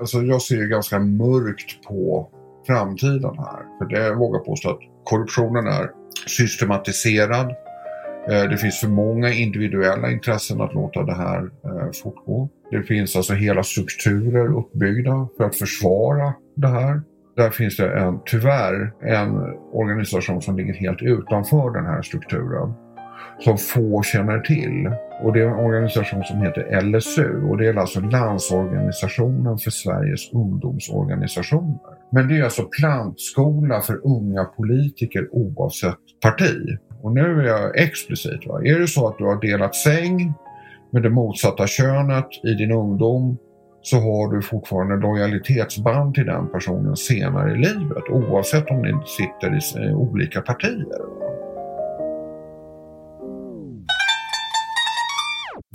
Alltså 0.00 0.22
jag 0.22 0.42
ser 0.42 0.66
ganska 0.66 0.98
mörkt 0.98 1.82
på 1.88 2.28
framtiden 2.66 3.38
här. 3.38 3.78
För 3.78 3.84
det 3.84 4.06
jag 4.06 4.16
vågar 4.16 4.40
påstå 4.40 4.70
att 4.70 4.78
korruptionen 5.04 5.66
är 5.66 5.90
systematiserad. 6.26 7.50
Eh, 8.30 8.44
det 8.50 8.56
finns 8.56 8.80
för 8.80 8.88
många 8.88 9.32
individuella 9.32 10.10
intressen 10.10 10.60
att 10.60 10.74
låta 10.74 11.02
det 11.02 11.14
här 11.14 11.50
eh, 11.64 11.90
fortgå. 12.02 12.48
Det 12.70 12.82
finns 12.82 13.16
alltså 13.16 13.34
hela 13.34 13.62
strukturer 13.62 14.58
uppbyggda 14.58 15.28
för 15.36 15.44
att 15.44 15.56
försvara 15.56 16.34
det 16.56 16.68
här. 16.68 17.02
Där 17.36 17.50
finns 17.50 17.76
det 17.76 17.98
en, 17.98 18.20
tyvärr 18.26 18.92
en 19.02 19.56
organisation 19.72 20.42
som 20.42 20.56
ligger 20.56 20.74
helt 20.74 21.02
utanför 21.02 21.70
den 21.70 21.86
här 21.86 22.02
strukturen. 22.02 22.74
Som 23.38 23.58
få 23.58 24.02
känner 24.02 24.40
till. 24.40 24.90
Och 25.22 25.32
det 25.32 25.40
är 25.40 25.46
en 25.46 25.64
organisation 25.66 26.24
som 26.24 26.42
heter 26.42 26.80
LSU 26.82 27.42
och 27.42 27.58
det 27.58 27.66
är 27.66 27.74
alltså 27.74 28.00
Landsorganisationen 28.00 29.58
för 29.58 29.70
Sveriges 29.70 30.32
ungdomsorganisationer. 30.32 31.78
Men 32.12 32.28
det 32.28 32.38
är 32.38 32.44
alltså 32.44 32.62
plantskola 32.80 33.80
för 33.80 34.06
unga 34.06 34.44
politiker 34.44 35.28
oavsett 35.32 35.98
parti. 36.22 36.78
Och 37.02 37.12
nu 37.12 37.40
är 37.40 37.44
jag 37.44 37.78
explicit. 37.78 38.46
Va? 38.46 38.60
Är 38.64 38.78
det 38.78 38.86
så 38.86 39.08
att 39.08 39.18
du 39.18 39.24
har 39.24 39.40
delat 39.40 39.74
säng 39.74 40.32
med 40.90 41.02
det 41.02 41.10
motsatta 41.10 41.66
könet 41.66 42.28
i 42.44 42.54
din 42.54 42.72
ungdom 42.72 43.36
så 43.82 43.96
har 43.96 44.34
du 44.34 44.42
fortfarande 44.42 44.96
lojalitetsband 44.96 46.14
till 46.14 46.26
den 46.26 46.48
personen 46.48 46.96
senare 46.96 47.52
i 47.52 47.56
livet 47.56 48.04
oavsett 48.10 48.70
om 48.70 48.82
ni 48.82 48.92
sitter 49.06 49.80
i 49.88 49.92
olika 49.92 50.40
partier. 50.40 50.86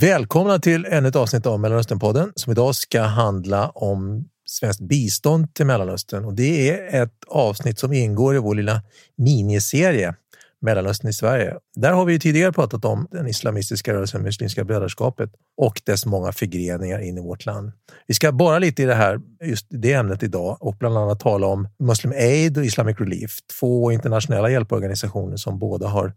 Välkomna 0.03 0.59
till 0.59 0.85
ännu 0.85 1.07
ett 1.07 1.15
avsnitt 1.15 1.45
av 1.45 1.59
Mellanösternpodden 1.59 2.31
som 2.35 2.51
idag 2.51 2.75
ska 2.75 3.01
handla 3.01 3.69
om 3.69 4.29
svenskt 4.45 4.81
bistånd 4.81 5.53
till 5.53 5.65
Mellanöstern. 5.65 6.25
Och 6.25 6.33
det 6.33 6.69
är 6.69 7.03
ett 7.03 7.23
avsnitt 7.27 7.79
som 7.79 7.93
ingår 7.93 8.35
i 8.35 8.39
vår 8.39 8.55
lilla 8.55 8.81
miniserie 9.15 10.15
Mellanöstern 10.61 11.09
i 11.09 11.13
Sverige. 11.13 11.55
Där 11.75 11.91
har 11.91 12.05
vi 12.05 12.19
tidigare 12.19 12.51
pratat 12.51 12.85
om 12.85 13.07
den 13.11 13.27
islamistiska 13.27 13.93
rörelsen 13.93 14.21
Muslimska 14.23 14.63
brödraskapet 14.63 15.29
och 15.57 15.81
dess 15.85 16.05
många 16.05 16.31
förgreningar 16.31 16.99
in 16.99 17.17
i 17.17 17.21
vårt 17.21 17.45
land. 17.45 17.71
Vi 18.07 18.13
ska 18.13 18.31
bara 18.31 18.59
lite 18.59 18.83
i 18.83 18.85
det 18.85 18.95
här, 18.95 19.19
just 19.43 19.67
det 19.69 19.93
ämnet 19.93 20.23
idag 20.23 20.57
och 20.59 20.75
bland 20.79 20.97
annat 20.97 21.19
tala 21.19 21.47
om 21.47 21.67
Muslim 21.79 22.13
Aid 22.13 22.57
och 22.57 22.65
Islamic 22.65 22.99
Relief, 22.99 23.31
två 23.59 23.91
internationella 23.91 24.49
hjälporganisationer 24.49 25.37
som 25.37 25.59
båda 25.59 25.87
har 25.87 26.13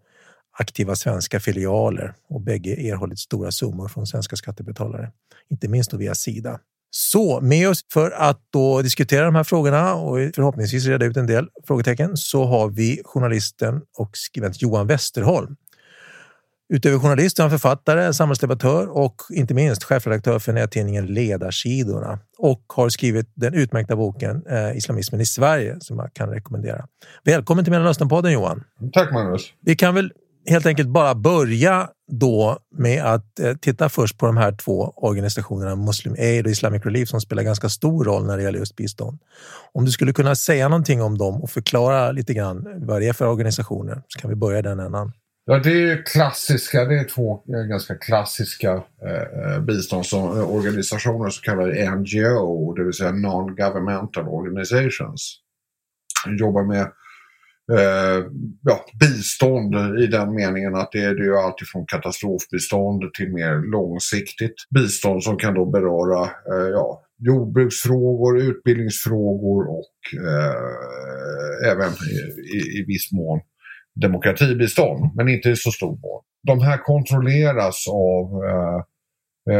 aktiva 0.58 0.96
svenska 0.96 1.40
filialer 1.40 2.14
och 2.28 2.40
bägge 2.40 2.70
erhållit 2.70 3.18
stora 3.18 3.50
summor 3.50 3.88
från 3.88 4.06
svenska 4.06 4.36
skattebetalare, 4.36 5.10
inte 5.50 5.68
minst 5.68 5.92
via 5.92 6.14
Sida. 6.14 6.58
Så 6.90 7.40
med 7.40 7.68
oss 7.68 7.80
för 7.92 8.10
att 8.10 8.40
då 8.50 8.82
diskutera 8.82 9.24
de 9.24 9.34
här 9.34 9.44
frågorna 9.44 9.94
och 9.94 10.16
förhoppningsvis 10.34 10.86
reda 10.86 11.06
ut 11.06 11.16
en 11.16 11.26
del 11.26 11.48
frågetecken 11.66 12.16
så 12.16 12.44
har 12.44 12.68
vi 12.68 13.02
journalisten 13.04 13.82
och 13.98 14.10
skribent 14.12 14.62
Johan 14.62 14.86
Westerholm. 14.86 15.56
Utöver 16.68 16.98
journalist 16.98 17.38
är 17.38 17.42
han 17.42 17.50
författare, 17.50 18.12
samhällsdebattör 18.12 18.86
och 18.86 19.14
inte 19.30 19.54
minst 19.54 19.84
chefredaktör 19.84 20.38
för 20.38 20.52
nättidningen 20.52 21.06
Ledarsidorna 21.06 22.18
och 22.38 22.62
har 22.68 22.88
skrivit 22.88 23.30
den 23.34 23.54
utmärkta 23.54 23.96
boken 23.96 24.46
eh, 24.46 24.76
Islamismen 24.76 25.20
i 25.20 25.26
Sverige 25.26 25.76
som 25.80 25.98
jag 25.98 26.14
kan 26.14 26.28
rekommendera. 26.30 26.86
Välkommen 27.24 27.64
till 27.64 27.72
Mellanösternpodden 27.72 28.32
Johan. 28.32 28.64
Tack 28.92 29.12
Magnus. 29.12 29.52
Vi 29.60 29.76
kan 29.76 29.94
väl 29.94 30.12
helt 30.46 30.66
enkelt 30.66 30.88
bara 30.88 31.14
börja 31.14 31.88
då 32.12 32.58
med 32.76 33.04
att 33.04 33.38
eh, 33.38 33.54
titta 33.54 33.88
först 33.88 34.18
på 34.18 34.26
de 34.26 34.36
här 34.36 34.52
två 34.52 34.92
organisationerna, 34.96 35.76
Muslim 35.76 36.16
Aid 36.18 36.46
och 36.46 36.52
Islamic 36.52 36.84
Relief, 36.84 37.08
som 37.08 37.20
spelar 37.20 37.42
ganska 37.42 37.68
stor 37.68 38.04
roll 38.04 38.26
när 38.26 38.36
det 38.36 38.42
gäller 38.42 38.58
just 38.58 38.76
bistånd. 38.76 39.18
Om 39.72 39.84
du 39.84 39.90
skulle 39.90 40.12
kunna 40.12 40.34
säga 40.34 40.68
någonting 40.68 41.02
om 41.02 41.18
dem 41.18 41.42
och 41.42 41.50
förklara 41.50 42.12
lite 42.12 42.34
grann 42.34 42.86
vad 42.86 43.00
det 43.00 43.08
är 43.08 43.12
för 43.12 43.26
organisationer 43.26 44.02
så 44.08 44.20
kan 44.20 44.30
vi 44.30 44.36
börja 44.36 44.62
den 44.62 44.80
ändan. 44.80 45.12
Ja, 45.48 45.58
det 45.58 45.90
är 45.90 46.02
klassiska, 46.02 46.84
det 46.84 46.98
är 46.98 47.04
två 47.04 47.42
eh, 47.48 47.62
ganska 47.68 47.94
klassiska 47.94 48.82
eh, 49.02 49.52
eh, 49.52 49.60
biståndsorganisationer, 49.60 51.30
så 51.30 51.42
kallade 51.42 51.90
NGO, 51.90 52.74
det 52.74 52.84
vill 52.84 52.92
säga 52.92 53.12
Non-Governmental 53.12 54.28
Organizations. 54.28 55.40
De 56.24 56.36
jobbar 56.36 56.62
med 56.62 56.92
eh, 57.72 58.24
ja, 58.62 58.84
bistånd 59.00 59.74
i 59.98 60.06
den 60.06 60.34
meningen 60.34 60.74
att 60.74 60.92
det 60.92 60.98
är, 60.98 61.14
ju 61.14 61.36
alltifrån 61.36 61.86
katastrofbistånd 61.86 63.14
till 63.14 63.32
mer 63.32 63.70
långsiktigt 63.70 64.54
bistånd 64.74 65.22
som 65.22 65.36
kan 65.36 65.54
då 65.54 65.64
beröra 65.70 66.24
eh, 66.24 66.68
ja, 66.72 67.02
jordbruksfrågor, 67.18 68.40
utbildningsfrågor 68.40 69.68
och 69.68 70.20
eh, 70.28 71.72
även 71.72 71.92
i, 71.92 72.56
i, 72.56 72.78
i 72.78 72.84
viss 72.86 73.12
mån 73.12 73.40
demokratibistånd, 74.00 75.10
men 75.14 75.28
inte 75.28 75.48
i 75.48 75.56
så 75.56 75.70
stor 75.70 75.90
mån. 75.90 76.22
De 76.46 76.60
här 76.60 76.78
kontrolleras 76.78 77.84
av, 77.88 78.44
eh, 78.44 78.80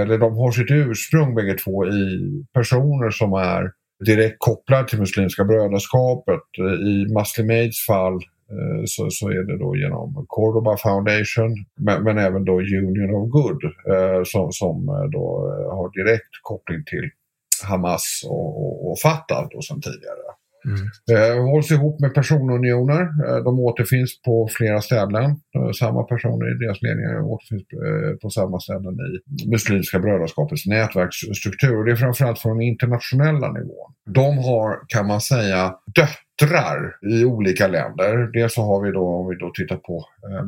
eller 0.03 0.19
de 0.19 0.37
har 0.37 0.50
sitt 0.50 0.71
ursprung 0.71 1.34
bägge 1.34 1.55
två 1.55 1.87
i 1.87 2.44
personer 2.53 3.11
som 3.11 3.33
är 3.33 3.73
direkt 4.04 4.36
kopplad 4.38 4.88
till 4.88 4.98
Muslimska 4.98 5.44
brödraskapet. 5.44 6.46
Eh, 6.58 6.88
I 6.90 7.06
Muslimaids 7.18 7.86
fall 7.86 8.14
eh, 8.50 8.82
så, 8.86 9.10
så 9.10 9.28
är 9.28 9.42
det 9.46 9.58
då 9.58 9.76
genom 9.76 10.26
Cordoba 10.28 10.76
Foundation 10.76 11.52
men, 11.74 12.02
men 12.02 12.18
även 12.18 12.44
då 12.44 12.52
Union 12.52 13.14
of 13.14 13.30
Good 13.30 13.64
eh, 13.64 14.22
som, 14.24 14.52
som 14.52 14.88
eh, 14.88 15.10
då 15.16 15.24
har 15.70 16.04
direkt 16.04 16.32
koppling 16.42 16.84
till 16.84 17.10
Hamas 17.64 18.22
och, 18.28 18.62
och, 18.62 18.90
och 18.90 18.98
Fatah 18.98 19.48
då 19.50 19.62
sedan 19.62 19.80
tidigare. 19.80 20.35
Mm. 20.66 20.87
Eh, 21.12 21.44
hålls 21.44 21.71
ihop 21.71 22.00
med 22.00 22.15
personunioner. 22.15 23.03
Eh, 23.03 23.44
de 23.44 23.60
återfinns 23.60 24.22
på 24.22 24.49
flera 24.56 24.81
ställen. 24.81 25.25
Eh, 25.25 25.71
samma 25.78 26.03
personer 26.03 26.54
i 26.54 26.59
deras 26.65 26.82
ledningar 26.82 27.21
återfinns 27.21 27.65
på 28.22 28.31
samma 28.31 28.60
ställen 28.60 28.94
i 28.94 29.49
Muslimska 29.50 29.99
brödraskapets 29.99 30.66
nätverksstruktur. 30.66 31.84
Det 31.84 31.93
är 31.93 31.97
framförallt 31.97 32.38
från 32.38 32.59
den 32.59 32.66
internationella 32.66 33.53
nivån. 33.53 33.93
De 34.10 34.38
har, 34.38 34.78
kan 34.88 35.06
man 35.06 35.21
säga, 35.21 35.75
döttrar 35.94 36.97
i 37.10 37.25
olika 37.25 37.69
länder. 37.69 38.32
Dels 38.32 38.55
så 38.55 38.62
har 38.62 38.82
vi 38.84 38.93
då, 38.93 39.06
om 39.09 39.28
vi 39.28 39.37
då 39.37 39.50
tittar 39.55 39.76
på 39.76 40.05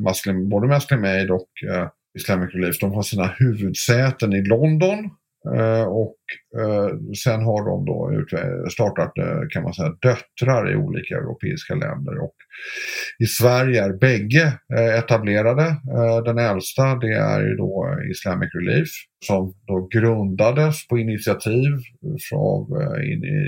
Muslim, 0.08 0.48
både 0.48 0.66
Muslim 0.66 1.04
Aid 1.04 1.30
och 1.30 1.48
Islamic 2.18 2.54
Relief, 2.54 2.78
de 2.78 2.92
har 2.92 3.02
sina 3.02 3.26
huvudsäten 3.38 4.32
i 4.32 4.42
London 4.42 5.10
Eh, 5.56 5.86
och 5.86 6.16
eh, 6.60 6.88
sen 7.24 7.42
har 7.42 7.64
de 7.70 7.84
då 7.84 8.26
startat 8.70 9.18
eh, 9.18 9.48
kan 9.50 9.62
man 9.62 9.74
säga 9.74 9.88
döttrar 9.88 10.72
i 10.72 10.76
olika 10.76 11.14
europeiska 11.14 11.74
länder 11.74 12.18
och 12.18 12.34
i 13.18 13.26
Sverige 13.26 13.84
är 13.84 13.92
bägge 13.92 14.52
etablerade. 14.98 15.76
Den 16.24 16.38
äldsta 16.38 16.94
det 16.94 17.14
är 17.14 17.40
ju 17.40 17.56
då 17.56 17.96
Islamic 18.10 18.48
Relief 18.54 18.88
som 19.26 19.54
då 19.66 19.88
grundades 19.92 20.88
på 20.88 20.98
initiativ 20.98 21.72
av 22.34 22.66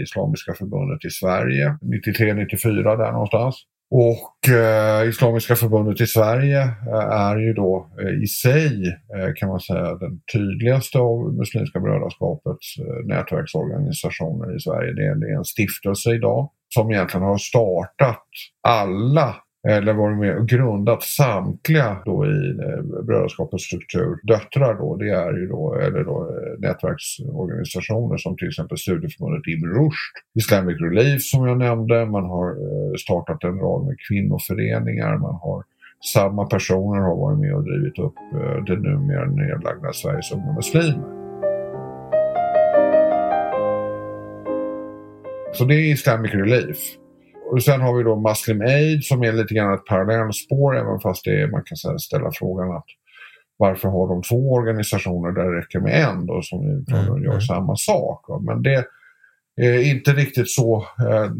Islamiska 0.02 0.54
förbundet 0.54 1.04
i 1.04 1.10
Sverige 1.10 1.78
93-94 1.82 2.96
där 2.96 3.12
någonstans. 3.12 3.56
Och 3.90 4.48
eh, 4.48 5.08
Islamiska 5.08 5.56
förbundet 5.56 6.00
i 6.00 6.06
Sverige 6.06 6.62
eh, 6.62 7.10
är 7.10 7.36
ju 7.36 7.52
då 7.52 7.90
eh, 8.00 8.22
i 8.22 8.26
sig 8.26 8.98
eh, 9.16 9.32
kan 9.36 9.48
man 9.48 9.60
säga 9.60 9.94
den 9.94 10.20
tydligaste 10.32 10.98
av 10.98 11.34
Muslimska 11.34 11.80
brödraskapets 11.80 12.78
eh, 12.78 13.06
nätverksorganisationer 13.06 14.56
i 14.56 14.60
Sverige. 14.60 14.92
Det 14.92 15.06
är, 15.06 15.14
det 15.14 15.32
är 15.32 15.36
en 15.36 15.44
stiftelse 15.44 16.10
idag 16.10 16.50
som 16.74 16.90
egentligen 16.90 17.26
har 17.26 17.38
startat 17.38 18.26
alla 18.68 19.36
eller 19.68 19.92
varit 19.92 20.18
med 20.18 20.36
och 20.36 20.48
grundat 20.48 21.02
samtliga 21.02 21.96
då 22.04 22.26
i 22.26 22.50
eh, 22.50 23.04
brödraskapets 23.04 23.64
struktur. 23.64 24.18
Döttrar 24.22 24.74
då, 24.74 24.96
det 24.96 25.10
är 25.10 25.32
ju 25.32 25.46
då, 25.46 25.74
eller 25.74 26.04
då 26.04 26.20
eh, 26.20 26.60
nätverksorganisationer 26.68 28.16
som 28.16 28.36
till 28.36 28.48
exempel 28.48 28.78
Studieförbundet 28.78 29.46
Ibn 29.46 29.66
Rushd, 29.66 30.14
Islamic 30.34 30.80
Relief 30.80 31.22
som 31.22 31.46
jag 31.46 31.58
nämnde, 31.58 32.06
man 32.06 32.24
har 32.24 32.48
eh, 32.50 32.94
startat 32.98 33.44
en 33.44 33.58
rad 33.58 33.86
med 33.86 33.96
kvinnoföreningar, 34.08 35.16
man 35.16 35.34
har 35.34 35.64
samma 36.14 36.44
personer 36.46 37.00
har 37.00 37.16
varit 37.16 37.38
med 37.38 37.54
och 37.54 37.64
drivit 37.64 37.98
upp 37.98 38.14
det 38.66 38.76
numera 38.76 39.24
nedlagda 39.24 39.92
Sveriges 39.92 40.32
Unga 40.32 40.52
Muslimer. 40.52 41.20
Så 45.52 45.64
det 45.64 45.74
är 45.74 45.92
Islamic 45.92 46.34
Relief. 46.34 46.76
Och 47.50 47.62
sen 47.62 47.80
har 47.80 47.96
vi 47.96 48.02
då 48.02 48.28
Muslim 48.28 48.60
Aid 48.60 49.04
som 49.04 49.22
är 49.22 49.32
lite 49.32 49.54
grann 49.54 49.74
ett 49.74 49.84
parallellspår 49.84 50.76
även 50.76 51.00
fast 51.00 51.24
det 51.24 51.40
är, 51.40 51.46
man 51.46 51.62
kan 51.64 51.98
ställa 51.98 52.30
frågan 52.32 52.76
att 52.76 52.86
varför 53.56 53.88
har 53.88 54.08
de 54.08 54.22
två 54.22 54.52
organisationer 54.52 55.32
där 55.32 55.44
det 55.50 55.58
räcker 55.58 55.80
med 55.80 56.04
en 56.04 56.26
då 56.26 56.42
som 56.42 56.60
mm. 56.60 56.84
gör 57.24 57.30
mm. 57.30 57.40
samma 57.40 57.76
sak. 57.76 58.26
Men 58.46 58.62
det 58.62 58.84
är 59.56 59.90
inte 59.90 60.12
riktigt 60.12 60.50
så, 60.50 60.86
eh, 61.08 61.30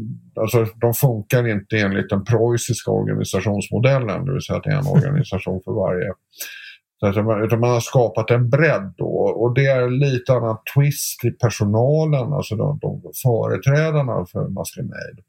alltså 0.41 0.67
de 0.81 0.95
funkar 0.95 1.49
inte 1.49 1.79
enligt 1.79 2.11
den 2.11 2.25
preussiska 2.25 2.91
organisationsmodellen, 2.91 4.25
det 4.25 4.33
vill 4.33 4.43
säga 4.43 4.57
att 4.57 4.65
det 4.65 4.71
är 4.71 4.79
en 4.79 4.87
organisation 4.97 5.61
för 5.65 5.73
varje 5.73 6.13
utan 7.45 7.61
man 7.61 7.71
har 7.71 7.81
skapat 7.81 8.31
en 8.31 8.51
bredd 8.51 8.95
då, 8.97 9.11
och 9.15 9.55
det 9.55 9.67
är 9.67 9.91
lite 9.91 10.33
annan 10.33 10.59
twist 10.75 11.25
i 11.25 11.31
personalen, 11.31 12.33
alltså 12.33 12.57
de, 12.57 12.79
de 12.79 13.03
företrädarna 13.23 14.27
för 14.33 14.49
Muslim 14.49 14.93
Aid 14.93 15.25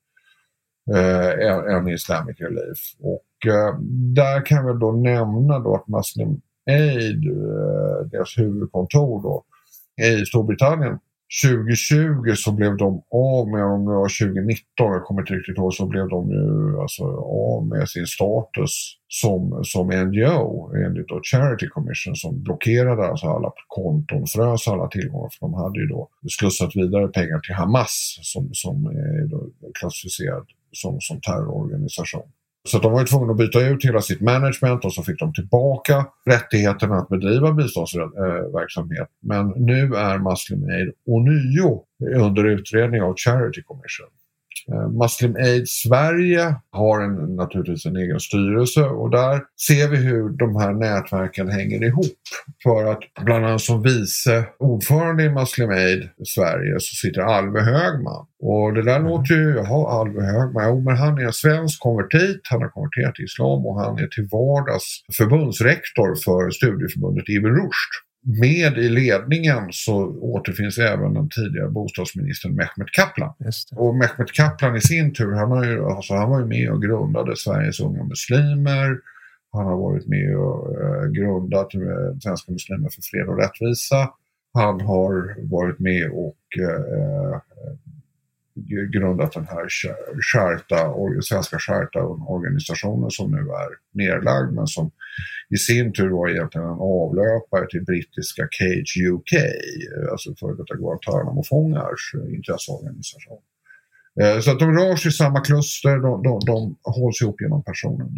eh, 0.93 1.75
än 1.75 1.87
Islamic 1.87 2.39
Relief. 2.39 2.79
Och 2.99 3.51
eh, 3.51 3.79
där 4.15 4.45
kan 4.45 4.65
vi 4.65 4.79
då 4.79 4.91
nämna 4.91 5.59
då 5.59 5.75
att 5.75 5.87
Muslim 5.87 6.41
Aid, 6.69 7.25
eh, 7.27 8.07
deras 8.11 8.37
huvudkontor 8.37 9.23
då, 9.23 9.43
i 10.05 10.25
Storbritannien 10.25 10.99
2020 11.43 12.33
så 12.35 12.51
blev 12.51 12.77
de 12.77 13.01
av 13.11 13.49
med, 13.49 13.63
om 13.65 13.85
det 13.85 13.91
var 13.91 14.09
2019, 14.19 14.63
jag 14.77 15.03
kommer 15.03 15.21
inte 15.21 15.33
riktigt 15.33 15.57
ihåg, 15.57 15.73
så 15.73 15.85
blev 15.85 16.09
de 16.09 16.31
ju 16.31 16.79
alltså 16.81 17.03
av 17.47 17.67
med 17.67 17.89
sin 17.89 18.07
status 18.07 18.71
som, 19.07 19.61
som 19.63 19.87
NGO 19.87 20.73
enligt 20.75 21.07
då 21.07 21.21
Charity 21.23 21.67
Commission 21.67 22.15
som 22.15 22.43
blockerade 22.43 23.07
alltså 23.07 23.27
alla 23.27 23.51
konton, 23.67 24.27
frös 24.27 24.67
alla 24.67 24.87
tillgångar 24.87 25.29
för 25.29 25.39
de 25.39 25.53
hade 25.53 25.79
ju 25.79 25.87
då 25.87 26.09
slussat 26.39 26.75
vidare 26.75 27.07
pengar 27.07 27.39
till 27.39 27.55
Hamas 27.55 28.19
som, 28.21 28.49
som 28.53 28.85
är 28.85 29.29
klassificerad 29.79 30.45
som, 30.71 31.01
som 31.01 31.21
terrororganisation. 31.21 32.31
Så 32.67 32.79
de 32.79 32.91
var 32.91 33.05
tvungna 33.05 33.31
att 33.31 33.37
byta 33.37 33.61
ut 33.61 33.85
hela 33.85 34.01
sitt 34.01 34.21
management 34.21 34.85
och 34.85 34.93
så 34.93 35.03
fick 35.03 35.19
de 35.19 35.33
tillbaka 35.33 36.05
rättigheterna 36.25 36.95
att 36.95 37.09
bedriva 37.09 37.51
biståndsverksamhet. 37.51 39.07
Men 39.19 39.47
nu 39.47 39.95
är 39.95 40.17
Muslim 40.17 40.63
Aid 40.69 40.91
ånyo 41.05 41.83
under 42.15 42.43
utredning 42.43 43.01
av 43.01 43.13
Charity 43.17 43.61
Commission. 43.61 44.07
Eh, 44.73 44.89
Muslim 44.89 45.35
Aid 45.35 45.69
Sverige 45.69 46.55
har 46.71 47.01
en, 47.01 47.35
naturligtvis 47.35 47.85
en 47.85 47.95
egen 47.95 48.19
styrelse 48.19 48.81
och 48.81 49.11
där 49.11 49.41
ser 49.67 49.87
vi 49.87 49.97
hur 49.97 50.29
de 50.29 50.55
här 50.55 50.73
nätverken 50.73 51.49
hänger 51.49 51.83
ihop. 51.83 52.21
För 52.63 52.91
att 52.91 52.99
bland 53.25 53.45
annat 53.45 53.61
som 53.61 53.81
vice 53.81 54.45
ordförande 54.59 55.23
i 55.23 55.29
Muslim 55.29 55.69
Aid 55.69 56.09
Sverige 56.25 56.79
så 56.79 56.95
sitter 56.95 57.21
Alve 57.21 57.59
Högman. 57.59 58.25
Och 58.43 58.73
det 58.73 58.83
där 58.83 58.99
mm. 58.99 59.07
låter 59.07 59.33
ju, 59.33 59.55
jaha 59.55 59.99
Alve 59.99 60.21
Högman, 60.21 60.63
jo 60.67 60.81
men 60.81 60.97
han 60.97 61.17
är 61.17 61.25
en 61.25 61.33
svensk 61.33 61.79
konvertit, 61.79 62.41
han 62.49 62.61
har 62.61 62.69
konverterat 62.69 63.15
till 63.15 63.25
islam 63.25 63.65
och 63.65 63.79
han 63.81 63.99
är 63.99 64.07
till 64.07 64.27
vardags 64.31 65.03
förbundsrektor 65.17 66.15
för 66.25 66.49
studieförbundet 66.49 67.29
Ibn 67.29 67.47
Rushd 67.47 67.91
med 68.23 68.77
i 68.77 68.89
ledningen 68.89 69.67
så 69.71 69.95
återfinns 70.19 70.77
även 70.77 71.13
den 71.13 71.29
tidigare 71.29 71.69
bostadsministern 71.69 72.55
Mehmet 72.55 72.91
Kaplan. 72.91 73.33
Och 73.75 73.95
Mehmet 73.95 74.31
Kaplan 74.33 74.75
i 74.75 74.81
sin 74.81 75.13
tur, 75.13 75.31
han, 75.31 75.51
har 75.51 75.65
ju, 75.65 75.85
alltså 75.85 76.13
han 76.13 76.29
var 76.29 76.39
ju 76.39 76.45
med 76.45 76.71
och 76.71 76.81
grundade 76.81 77.37
Sveriges 77.37 77.79
unga 77.79 78.03
muslimer. 78.03 78.97
Han 79.51 79.65
har 79.65 79.77
varit 79.77 80.07
med 80.07 80.37
och 80.37 80.81
eh, 80.81 81.05
grundat 81.11 81.75
eh, 81.75 82.19
Svenska 82.23 82.51
muslimer 82.51 82.89
för 82.89 83.01
fred 83.01 83.27
och 83.27 83.37
rättvisa. 83.37 84.09
Han 84.53 84.81
har 84.81 85.13
varit 85.49 85.79
med 85.79 86.11
och 86.11 86.43
eh, 86.69 87.39
grundat 88.93 89.33
den 89.33 89.47
här 89.47 89.67
skärta, 90.33 90.93
svenska 91.21 91.57
skärta 91.59 91.99
organisationen 92.37 93.11
som 93.11 93.31
nu 93.31 93.37
är 93.37 93.69
nedlagd 93.93 94.53
men 94.53 94.67
som 94.67 94.91
i 95.49 95.57
sin 95.57 95.93
tur 95.93 96.09
var 96.09 96.29
egentligen 96.29 96.67
en 96.67 96.79
avlöpare 96.79 97.67
till 97.69 97.83
brittiska 97.83 98.47
Cage 98.51 98.97
UK, 99.11 99.33
alltså 100.11 100.35
före 100.39 100.55
detta 100.55 100.75
Guantánamo-fångars 100.75 102.13
intresseorganisation. 102.37 103.41
Eh, 104.21 104.39
så 104.39 104.51
att 104.51 104.59
de 104.59 104.77
rör 104.77 104.95
sig 104.95 105.09
i 105.09 105.11
samma 105.11 105.41
kluster, 105.41 105.97
de, 105.97 106.23
de, 106.23 106.39
de 106.45 106.75
hålls 106.83 107.21
ihop 107.21 107.41
genom 107.41 107.63
personen. 107.63 108.09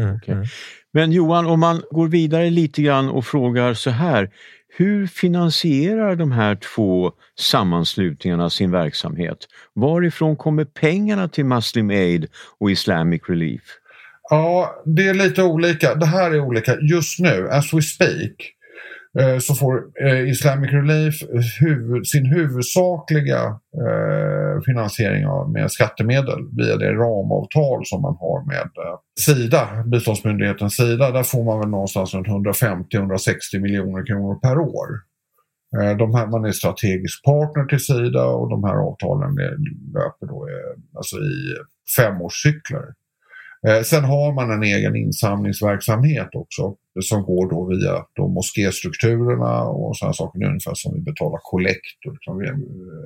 Mm, 0.00 0.16
okay. 0.16 0.46
Men 0.92 1.12
Johan, 1.12 1.46
om 1.46 1.60
man 1.60 1.82
går 1.90 2.08
vidare 2.08 2.50
lite 2.50 2.82
grann 2.82 3.08
och 3.08 3.24
frågar 3.24 3.74
så 3.74 3.90
här. 3.90 4.30
Hur 4.76 5.06
finansierar 5.06 6.16
de 6.16 6.32
här 6.32 6.54
två 6.54 7.12
sammanslutningarna 7.38 8.50
sin 8.50 8.70
verksamhet? 8.70 9.38
Varifrån 9.74 10.36
kommer 10.36 10.64
pengarna 10.64 11.28
till 11.28 11.44
Muslim 11.44 11.90
Aid 11.90 12.26
och 12.58 12.70
Islamic 12.70 13.22
Relief? 13.28 13.62
Ja, 14.30 14.82
det 14.86 15.08
är 15.08 15.14
lite 15.14 15.42
olika. 15.42 15.94
Det 15.94 16.06
här 16.06 16.30
är 16.30 16.40
olika. 16.40 16.76
Just 16.80 17.18
nu, 17.18 17.48
as 17.50 17.74
we 17.74 17.82
speak, 17.82 18.10
eh, 18.10 18.63
Eh, 19.20 19.38
så 19.38 19.54
får 19.54 19.84
eh, 20.06 20.28
Islamic 20.28 20.72
Relief 20.72 21.14
huvud, 21.60 22.06
sin 22.06 22.26
huvudsakliga 22.26 23.42
eh, 23.84 24.62
finansiering 24.66 25.26
av, 25.26 25.52
med 25.52 25.72
skattemedel 25.72 26.40
via 26.56 26.76
det 26.76 26.92
ramavtal 26.92 27.82
som 27.84 28.02
man 28.02 28.16
har 28.20 28.46
med 28.46 28.70
eh, 28.84 28.98
Sida, 29.20 29.84
biståndsmyndigheten 29.86 30.70
Sida. 30.70 31.10
Där 31.10 31.22
får 31.22 31.44
man 31.44 31.60
väl 31.60 31.68
någonstans 31.68 32.14
runt 32.14 32.26
150-160 32.26 33.60
miljoner 33.60 34.06
kronor 34.06 34.34
per 34.34 34.58
år. 34.58 34.88
Eh, 35.76 35.96
de 35.96 36.14
här, 36.14 36.26
man 36.26 36.44
är 36.44 36.52
strategisk 36.52 37.24
partner 37.24 37.64
till 37.64 37.84
Sida 37.84 38.24
och 38.24 38.50
de 38.50 38.64
här 38.64 38.74
avtalen 38.74 39.34
löper 39.94 40.26
då 40.26 40.48
alltså 40.96 41.16
i 41.16 41.36
femårscykler. 41.96 42.84
Eh, 43.66 43.82
sen 43.82 44.04
har 44.04 44.34
man 44.34 44.50
en 44.50 44.62
egen 44.62 44.96
insamlingsverksamhet 44.96 46.28
också 46.32 46.76
som 47.00 47.22
går 47.22 47.50
då 47.50 47.64
via 47.64 48.04
de 48.16 48.34
moskéstrukturerna 48.34 49.62
och 49.62 49.96
sådana 49.96 50.12
saker, 50.12 50.44
ungefär 50.44 50.74
som 50.74 50.94
vi 50.94 51.00
betalar 51.00 51.38
kollekt, 51.42 51.98
liksom 52.12 52.40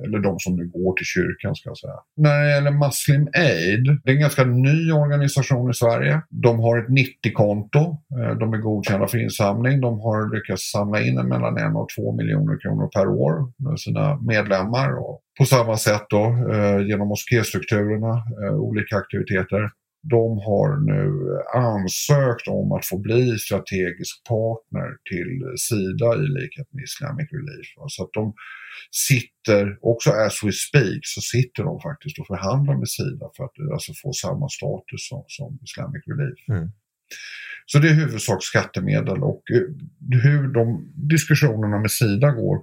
eller 0.05 0.19
de 0.19 0.39
som 0.39 0.55
nu 0.55 0.67
går 0.67 0.93
till 0.93 1.05
kyrkan 1.05 1.55
ska 1.55 1.69
jag 1.69 1.77
säga. 1.77 1.99
När 2.17 2.43
det 2.43 2.49
gäller 2.49 2.71
Muslim 2.71 3.27
Aid, 3.33 3.85
det 4.03 4.11
är 4.11 4.15
en 4.15 4.21
ganska 4.21 4.43
ny 4.43 4.91
organisation 4.91 5.69
i 5.69 5.73
Sverige. 5.73 6.21
De 6.29 6.59
har 6.59 6.77
ett 6.77 6.89
90-konto, 6.89 7.79
eh, 8.19 8.37
de 8.37 8.53
är 8.53 8.57
godkända 8.57 9.07
för 9.07 9.17
insamling, 9.17 9.81
de 9.81 9.99
har 9.99 10.35
lyckats 10.35 10.71
samla 10.71 11.01
in 11.01 11.15
mellan 11.15 11.57
en 11.57 11.75
och 11.75 11.89
två 11.97 12.15
miljoner 12.15 12.59
kronor 12.61 12.87
per 12.95 13.07
år 13.07 13.33
med 13.57 13.79
sina 13.79 14.19
medlemmar. 14.21 14.89
Och 14.99 15.21
på 15.37 15.45
samma 15.45 15.77
sätt 15.77 16.05
då 16.09 16.23
eh, 16.53 16.87
genom 16.87 17.07
moskéstrukturerna, 17.07 18.23
olika 18.51 18.97
aktiviteter 18.97 19.69
de 20.01 20.37
har 20.47 20.69
nu 20.91 21.09
ansökt 21.55 22.47
om 22.47 22.71
att 22.71 22.85
få 22.85 22.97
bli 22.97 23.37
strategisk 23.37 24.15
partner 24.27 24.87
till 25.11 25.33
Sida 25.67 26.09
i 26.23 26.27
likhet 26.39 26.67
med 26.73 26.83
Islamic 26.83 27.27
Relief. 27.31 27.67
Så 27.87 28.03
att 28.03 28.13
de 28.13 28.33
sitter, 29.09 29.77
också 29.81 30.09
as 30.11 30.43
we 30.43 30.51
speak, 30.51 31.01
så 31.03 31.21
sitter 31.21 31.63
de 31.63 31.79
faktiskt 31.79 32.19
och 32.19 32.27
förhandlar 32.27 32.75
med 32.77 32.89
Sida 32.89 33.25
för 33.35 33.43
att 33.43 33.57
alltså, 33.73 33.91
få 34.03 34.13
samma 34.13 34.47
status 34.49 35.01
som, 35.09 35.23
som 35.27 35.59
Islamic 35.67 36.03
Relief. 36.11 36.39
Mm. 36.49 36.69
Så 37.65 37.79
det 37.79 37.89
är 37.89 37.93
huvudsak 37.93 38.43
skattemedel 38.43 39.23
och 39.23 39.43
eh, 39.51 39.67
hur 40.23 40.47
de 40.53 40.93
diskussionerna 40.95 41.79
med 41.79 41.91
Sida 41.91 42.31
går 42.31 42.57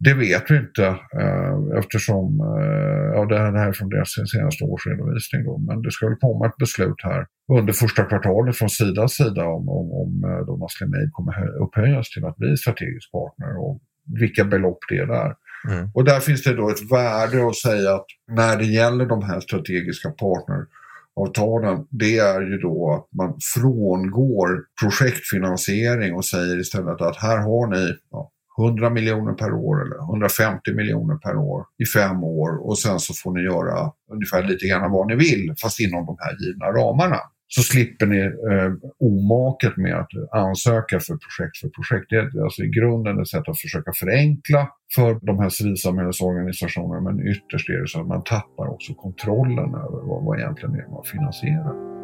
det 0.00 0.14
vet 0.14 0.50
vi 0.50 0.56
inte 0.56 0.86
eh, 1.20 1.78
eftersom 1.78 2.40
eh, 2.40 3.06
ja, 3.14 3.24
det 3.24 3.38
här 3.38 3.68
är 3.68 3.72
från 3.72 3.88
deras 3.88 4.10
senaste 4.32 4.64
årsredovisning. 4.64 5.44
Då, 5.44 5.58
men 5.58 5.82
det 5.82 5.90
ska 5.90 6.08
väl 6.08 6.16
komma 6.16 6.46
ett 6.46 6.56
beslut 6.56 7.00
här 7.02 7.26
under 7.52 7.72
första 7.72 8.04
kvartalet 8.04 8.56
från 8.56 8.70
Sidas 8.70 9.12
sida 9.12 9.44
om, 9.44 9.68
om, 9.68 9.92
om 9.92 10.44
då 10.46 10.56
Muslim 10.56 10.92
Aid 10.94 11.12
kommer 11.12 11.62
upphöjas 11.62 12.10
till 12.10 12.24
att 12.24 12.36
bli 12.36 12.56
strategisk 12.56 13.12
partner 13.12 13.56
och 13.64 13.80
vilka 14.20 14.44
belopp 14.44 14.78
det 14.88 14.98
är 14.98 15.06
där. 15.06 15.34
Mm. 15.68 15.90
Och 15.94 16.04
där 16.04 16.20
finns 16.20 16.42
det 16.42 16.54
då 16.54 16.70
ett 16.70 16.92
värde 16.92 17.46
att 17.46 17.56
säga 17.56 17.94
att 17.94 18.06
när 18.30 18.56
det 18.56 18.66
gäller 18.66 19.06
de 19.06 19.22
här 19.22 19.40
strategiska 19.40 20.10
partneravtalen, 20.10 21.86
det 21.90 22.18
är 22.18 22.40
ju 22.40 22.58
då 22.58 22.94
att 22.94 23.16
man 23.18 23.38
frångår 23.54 24.48
projektfinansiering 24.82 26.14
och 26.14 26.24
säger 26.24 26.60
istället 26.60 27.00
att 27.00 27.16
här 27.16 27.38
har 27.38 27.66
ni 27.66 27.94
ja, 28.10 28.30
100 28.58 28.90
miljoner 28.90 29.32
per 29.32 29.52
år 29.52 29.82
eller 29.82 29.98
150 29.98 30.74
miljoner 30.74 31.14
per 31.14 31.36
år 31.36 31.64
i 31.78 31.86
fem 31.86 32.24
år 32.24 32.68
och 32.68 32.78
sen 32.78 32.98
så 32.98 33.14
får 33.14 33.32
ni 33.32 33.42
göra 33.42 33.92
ungefär 34.12 34.42
lite 34.42 34.66
grann 34.66 34.92
vad 34.92 35.06
ni 35.06 35.14
vill 35.14 35.54
fast 35.62 35.80
inom 35.80 36.06
de 36.06 36.16
här 36.20 36.46
givna 36.46 36.66
ramarna. 36.66 37.20
Så 37.50 37.62
slipper 37.62 38.06
ni 38.06 38.20
eh, 38.20 38.72
omaket 38.98 39.76
med 39.76 39.94
att 39.94 40.08
ansöka 40.32 41.00
för 41.00 41.16
projekt 41.24 41.56
för 41.60 41.68
projekt. 41.68 42.06
Det 42.10 42.16
är 42.16 42.44
alltså 42.44 42.62
i 42.62 42.68
grunden 42.68 43.20
ett 43.20 43.28
sätt 43.28 43.48
att 43.48 43.60
försöka 43.60 43.92
förenkla 43.92 44.68
för 44.94 45.18
de 45.22 45.38
här 45.38 45.48
civilsamhällesorganisationerna 45.48 47.00
men 47.00 47.26
ytterst 47.26 47.68
är 47.68 47.80
det 47.80 47.88
så 47.88 48.00
att 48.00 48.06
man 48.06 48.24
tappar 48.24 48.66
också 48.66 48.94
kontrollen 48.94 49.74
över 49.74 50.00
vad, 50.08 50.24
vad 50.24 50.38
egentligen 50.38 50.74
är 50.74 50.88
man 50.90 51.04
finansierar. 51.04 51.97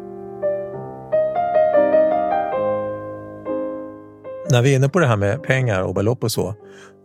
När 4.49 4.61
vi 4.61 4.71
är 4.71 4.75
inne 4.75 4.89
på 4.89 4.99
det 4.99 5.07
här 5.07 5.17
med 5.17 5.43
pengar 5.43 5.81
och 5.81 5.93
belopp 5.93 6.23
och 6.23 6.31
så, 6.31 6.55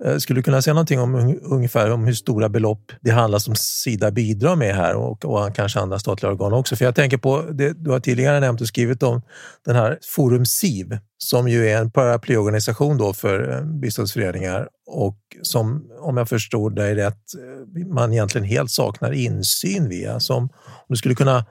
eh, 0.04 0.16
skulle 0.16 0.38
du 0.38 0.42
kunna 0.42 0.62
säga 0.62 0.74
någonting 0.74 1.00
om 1.00 1.38
ungefär 1.42 1.90
om 1.90 2.04
hur 2.04 2.12
stora 2.12 2.48
belopp 2.48 2.92
det 3.00 3.10
handlar 3.10 3.38
som 3.38 3.54
Sida 3.56 4.10
bidrar 4.10 4.56
med 4.56 4.74
här 4.74 4.94
och, 4.94 5.24
och 5.24 5.54
kanske 5.54 5.80
andra 5.80 5.98
statliga 5.98 6.32
organ 6.32 6.52
också? 6.52 6.76
För 6.76 6.84
jag 6.84 6.94
tänker 6.94 7.16
på 7.16 7.42
det 7.50 7.72
du 7.84 7.90
har 7.90 8.00
tidigare 8.00 8.40
nämnt 8.40 8.60
och 8.60 8.66
skrivit 8.66 9.02
om 9.02 9.22
den 9.64 9.76
här 9.76 9.98
Forum 10.16 10.46
SIV 10.46 10.98
som 11.18 11.48
ju 11.48 11.68
är 11.68 11.78
en 11.78 11.90
paraplyorganisation 11.90 12.98
då 12.98 13.12
för 13.12 13.56
eh, 13.56 13.64
biståndsföreningar 13.64 14.68
och 14.90 15.18
som, 15.42 15.90
om 16.00 16.16
jag 16.16 16.28
förstår 16.28 16.70
dig 16.70 16.94
rätt, 16.94 17.22
man 17.86 18.12
egentligen 18.12 18.44
helt 18.44 18.70
saknar 18.70 19.12
insyn 19.12 19.88
via. 19.88 20.20
Som, 20.20 20.42
om 20.42 20.86
du 20.88 20.96
skulle 20.96 21.14
kunna 21.14 21.44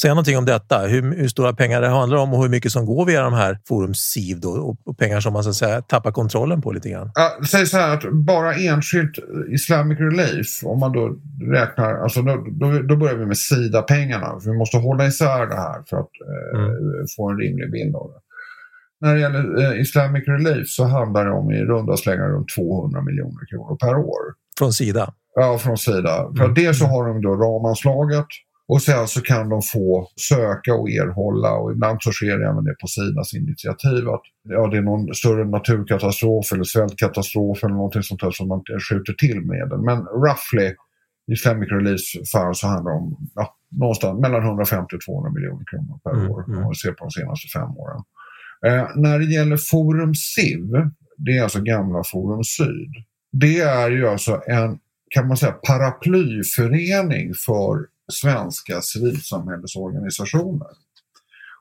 säga 0.00 0.14
någonting 0.14 0.38
om 0.38 0.44
detta, 0.44 0.78
hur, 0.78 1.16
hur, 1.16 1.28
stora 1.28 1.52
pengar 1.52 1.80
det 1.80 1.88
handlar 1.88 2.18
om 2.18 2.34
och 2.34 2.42
hur 2.42 2.48
mycket 2.48 2.72
som 2.72 2.86
går 2.86 3.06
via 3.06 3.22
de 3.22 3.32
här 3.32 3.58
Forum 3.68 3.94
SIV 3.94 4.40
då, 4.40 4.50
och, 4.50 4.76
och, 4.84 4.98
pengar 4.98 5.20
som 5.20 5.32
man 5.32 5.44
så 5.44 5.50
att 5.50 5.56
säga, 5.56 5.82
tappar 5.82 6.12
kontrollen 6.12 6.62
på 6.62 6.72
lite 6.72 6.88
grann? 6.88 7.10
Ja, 7.14 7.46
säg 7.46 7.66
så 7.66 7.76
här 7.76 7.94
att 7.96 8.12
bara 8.12 8.54
enskilt 8.54 9.18
Islamic 9.48 9.98
Relief, 10.00 10.64
om 10.64 10.80
man 10.80 10.92
då 10.92 11.16
räknar, 11.52 11.94
alltså 11.94 12.22
då, 12.22 12.46
då, 12.50 12.82
då 12.82 12.96
börjar 12.96 13.14
vi 13.14 13.26
med 13.26 13.38
Sida-pengarna. 13.38 14.40
Vi 14.44 14.52
måste 14.52 14.76
hålla 14.76 15.06
isär 15.06 15.46
det 15.46 15.56
här 15.56 15.82
för 15.86 15.96
att 15.96 16.10
eh, 16.28 16.60
mm. 16.60 17.06
få 17.16 17.30
en 17.30 17.38
rimlig 17.38 17.70
bild 17.70 17.96
av 17.96 18.10
det. 18.12 18.23
När 19.04 19.14
det 19.14 19.20
gäller 19.20 19.62
eh, 19.62 19.80
Islamic 19.80 20.28
Relief 20.28 20.68
så 20.68 20.84
handlar 20.84 21.24
det 21.24 21.32
om 21.32 21.50
i 21.50 21.64
runda 21.64 21.96
slängar 21.96 22.28
runt 22.28 22.48
200 22.56 23.02
miljoner 23.02 23.46
kronor 23.50 23.76
per 23.76 23.94
år. 23.96 24.22
Från 24.58 24.72
Sida? 24.72 25.14
Ja, 25.34 25.58
från 25.58 25.78
Sida. 25.78 26.20
Mm. 26.20 26.36
För 26.36 26.48
dels 26.48 26.78
så 26.78 26.84
har 26.84 27.08
de 27.08 27.22
då 27.22 27.36
ramanslaget 27.36 28.26
och 28.68 28.82
sen 28.82 29.08
så 29.08 29.20
kan 29.20 29.48
de 29.48 29.62
få 29.62 30.08
söka 30.30 30.74
och 30.74 30.90
erhålla 30.90 31.52
och 31.52 31.72
ibland 31.72 31.98
så 32.02 32.12
sker 32.12 32.38
det 32.38 32.46
även 32.50 32.64
det 32.64 32.74
på 32.80 32.86
Sidas 32.86 33.34
initiativ 33.34 34.08
att 34.08 34.22
ja, 34.48 34.66
det 34.66 34.76
är 34.76 34.82
någon 34.82 35.14
större 35.14 35.44
naturkatastrof 35.44 36.52
eller 36.52 36.64
svältkatastrof 36.64 37.64
eller 37.64 37.74
någonting 37.74 38.02
sånt 38.02 38.20
där 38.20 38.30
som 38.30 38.48
man 38.48 38.62
skjuter 38.90 39.12
till 39.12 39.40
medel. 39.40 39.80
Men 39.88 39.98
roughly 40.24 40.68
i 41.30 41.32
Islamic 41.32 41.68
Release 41.72 42.06
fall 42.32 42.54
så 42.54 42.66
handlar 42.66 42.92
det 42.92 42.98
om 42.98 43.16
ja, 43.34 43.54
någonstans 43.70 44.20
mellan 44.20 44.42
150 44.44 44.96
och 44.96 45.00
200 45.00 45.30
miljoner 45.36 45.64
kronor 45.70 45.98
per 46.04 46.14
mm, 46.18 46.30
år 46.30 46.44
mm. 46.48 46.64
om 46.64 46.68
vi 46.68 46.74
ser 46.74 46.92
på 46.92 47.04
de 47.04 47.10
senaste 47.10 47.46
fem 47.58 47.70
åren. 47.84 48.02
Eh, 48.66 48.88
när 48.96 49.18
det 49.18 49.24
gäller 49.24 49.56
Forum 49.56 50.14
SIV, 50.14 50.70
det 51.16 51.38
är 51.38 51.42
alltså 51.42 51.60
gamla 51.60 52.02
Forum 52.12 52.44
Syd. 52.44 52.90
Det 53.32 53.60
är 53.60 53.90
ju 53.90 54.08
alltså 54.08 54.42
en 54.46 54.78
kan 55.10 55.28
man 55.28 55.36
säga 55.36 55.52
paraplyförening 55.52 57.34
för 57.34 57.86
svenska 58.12 58.80
civilsamhällesorganisationer. 58.80 60.68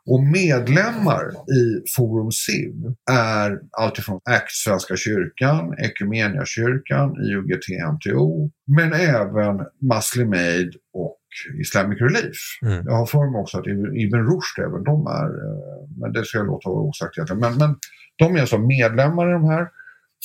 Och 0.05 0.23
medlemmar 0.23 1.31
i 1.31 1.83
Forum 1.95 2.31
SIV 2.31 2.73
är 3.11 3.59
alltifrån 3.71 4.19
ACT 4.29 4.51
Svenska 4.51 4.95
kyrkan, 4.97 5.75
Ekumeniakyrkan, 5.77 7.15
IOGT-NTO, 7.15 8.51
men 8.67 8.93
även 8.93 9.65
Muslim 9.79 10.33
Aid 10.33 10.75
och 10.93 11.17
Islamic 11.59 12.01
Relief. 12.01 12.41
Mm. 12.61 12.85
Jag 12.85 12.95
har 12.95 13.05
för 13.05 13.31
mig 13.31 13.41
också 13.41 13.57
att 13.57 13.67
Ibn 14.03 14.17
Rushd 14.17 14.59
även 14.59 14.83
de 14.83 15.07
är, 15.07 15.25
eh, 15.25 15.89
men 15.99 16.13
det 16.13 16.25
ska 16.25 16.37
jag 16.37 16.47
låta 16.47 16.69
vara 16.69 16.81
osagt 16.81 17.17
egentligen. 17.17 17.39
Men, 17.39 17.57
men 17.57 17.75
de 18.15 18.35
är 18.35 18.41
alltså 18.41 18.57
medlemmar 18.57 19.29
i 19.29 19.31
de 19.31 19.45
här. 19.45 19.67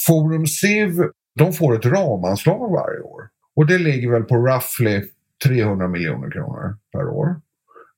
Forum 0.06 0.46
SIV, 0.46 0.92
de 1.38 1.52
får 1.52 1.74
ett 1.74 1.86
ramanslag 1.86 2.72
varje 2.72 3.00
år 3.00 3.22
och 3.56 3.66
det 3.66 3.78
ligger 3.78 4.10
väl 4.10 4.22
på 4.22 4.36
roughly 4.36 5.02
300 5.44 5.88
miljoner 5.88 6.30
kronor 6.30 6.76
per 6.92 7.08
år 7.08 7.36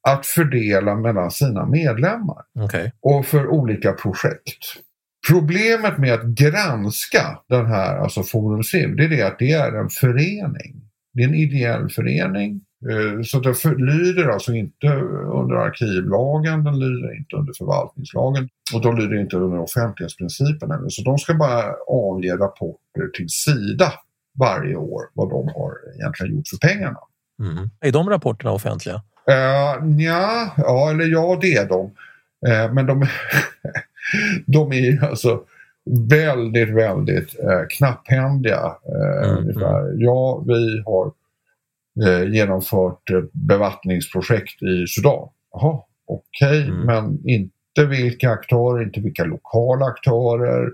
att 0.09 0.27
fördela 0.27 0.95
mellan 0.95 1.31
sina 1.31 1.67
medlemmar 1.67 2.45
okay. 2.55 2.91
och 3.01 3.27
för 3.27 3.47
olika 3.47 3.93
projekt. 3.93 4.65
Problemet 5.29 5.99
med 5.99 6.15
att 6.15 6.25
granska 6.25 7.39
den 7.49 7.67
här, 7.67 7.97
alltså 7.97 8.23
Forum 8.23 8.63
SIV, 8.63 8.97
det 8.97 9.05
är 9.05 9.09
det 9.09 9.23
att 9.23 9.39
det 9.39 9.53
är 9.53 9.73
en 9.73 9.89
förening. 9.89 10.83
Det 11.13 11.23
är 11.23 11.29
en 11.29 11.35
ideell 11.35 11.89
förening. 11.89 12.61
Eh, 12.89 13.23
så 13.23 13.39
den 13.41 13.87
lyder 13.87 14.29
alltså 14.29 14.53
inte 14.53 14.89
under 15.33 15.57
arkivlagen, 15.57 16.65
den 16.65 16.79
lyder 16.79 17.17
inte 17.17 17.37
under 17.37 17.53
förvaltningslagen 17.59 18.49
och 18.75 18.83
de 18.83 18.97
lyder 18.97 19.21
inte 19.21 19.37
under 19.37 19.59
offentlighetsprincipen 19.59 20.71
heller. 20.71 20.89
Så 20.89 21.03
de 21.03 21.19
ska 21.19 21.35
bara 21.35 21.65
avge 21.89 22.37
rapporter 22.37 23.09
till 23.15 23.29
Sida 23.29 23.93
varje 24.39 24.77
år 24.77 25.03
vad 25.15 25.31
de 25.31 25.49
har 25.49 25.73
egentligen 25.95 26.37
gjort 26.37 26.49
för 26.49 26.69
pengarna. 26.69 26.99
Mm. 27.41 27.71
Är 27.81 27.93
de 27.93 28.11
rapporterna 28.11 28.53
offentliga? 28.53 28.95
Uh, 29.31 29.85
nja, 29.85 30.51
ja, 30.57 30.91
eller 30.91 31.05
ja, 31.05 31.39
det 31.41 31.57
är 31.57 31.69
de. 31.69 31.85
Uh, 32.49 32.75
men 32.75 32.87
de, 32.87 33.07
de 34.47 34.73
är 34.73 35.05
alltså 35.05 35.41
väldigt, 36.09 36.69
väldigt 36.69 37.41
uh, 37.41 37.67
knapphändiga. 37.71 38.63
Uh, 38.65 39.39
mm. 39.39 39.99
Ja, 39.99 40.45
vi 40.47 40.83
har 40.87 41.13
uh, 42.07 42.33
genomfört 42.35 43.03
bevattningsprojekt 43.33 44.63
i 44.63 44.87
Sudan. 44.87 45.29
Jaha, 45.53 45.83
okej, 46.07 46.63
okay, 46.63 46.63
mm. 46.63 46.87
men 46.87 47.29
inte 47.29 47.87
vilka 47.89 48.31
aktörer, 48.31 48.83
inte 48.83 49.01
vilka 49.01 49.25
lokala 49.25 49.87
aktörer. 49.87 50.71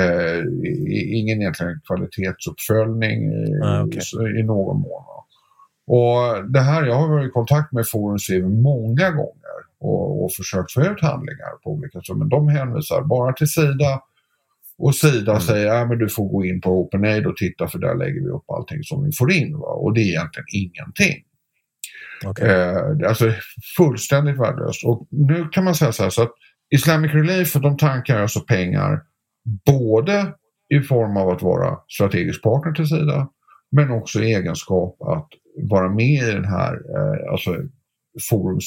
Eh, 0.00 0.44
ingen 1.18 1.40
egentligen 1.40 1.80
kvalitetsuppföljning 1.86 3.32
i, 3.32 3.60
ah, 3.62 3.82
okay. 3.84 4.40
i 4.40 4.42
någon 4.42 4.80
mån. 4.80 5.04
Och 5.86 6.50
det 6.50 6.60
här, 6.60 6.86
jag 6.86 6.94
har 6.94 7.08
varit 7.08 7.28
i 7.28 7.30
kontakt 7.30 7.72
med 7.72 7.88
Forum 7.88 8.18
Civ 8.18 8.44
många 8.48 9.10
gånger 9.10 9.58
och, 9.80 10.24
och 10.24 10.32
försökt 10.32 10.72
få 10.72 10.80
ut 10.80 11.00
handlingar 11.00 11.62
på 11.64 11.70
olika 11.70 12.00
sätt 12.00 12.16
men 12.16 12.28
de 12.28 12.48
hänvisar 12.48 13.02
bara 13.02 13.32
till 13.32 13.48
Sida 13.48 14.02
och 14.82 14.94
Sida 14.94 15.32
mm. 15.32 15.40
säger 15.40 15.66
att 15.66 15.90
ja, 15.90 15.96
du 15.96 16.08
får 16.08 16.28
gå 16.28 16.44
in 16.44 16.60
på 16.60 16.70
OpenAid 16.70 17.26
och 17.26 17.36
titta 17.36 17.68
för 17.68 17.78
där 17.78 17.94
lägger 17.94 18.20
vi 18.20 18.28
upp 18.28 18.50
allting 18.50 18.82
som 18.82 19.04
vi 19.04 19.12
får 19.12 19.32
in. 19.32 19.58
Va? 19.58 19.66
Och 19.66 19.94
det 19.94 20.00
är 20.00 20.08
egentligen 20.08 20.46
ingenting. 20.52 21.24
Okay. 22.26 22.48
Eh, 22.50 23.08
alltså 23.08 23.32
fullständigt 23.76 24.40
värdelöst. 24.40 24.84
Och 24.84 25.06
nu 25.10 25.48
kan 25.52 25.64
man 25.64 25.74
säga 25.74 25.92
så 25.92 26.02
här 26.02 26.10
så 26.10 26.22
att 26.22 26.32
Islamic 26.74 27.12
Relief 27.12 27.52
de 27.52 27.76
tankar 27.76 28.22
alltså 28.22 28.40
pengar 28.40 29.00
både 29.66 30.34
i 30.74 30.80
form 30.80 31.16
av 31.16 31.28
att 31.28 31.42
vara 31.42 31.78
strategisk 31.88 32.42
partner 32.42 32.72
till 32.72 32.86
Sida 32.86 33.28
men 33.70 33.90
också 33.90 34.22
i 34.22 34.34
egenskap 34.34 35.02
att 35.02 35.28
vara 35.70 35.88
med 35.88 36.28
i 36.28 36.32
den 36.32 36.44
här 36.44 36.72
eh, 36.72 37.32
alltså, 37.32 37.56
Forum 38.30 38.58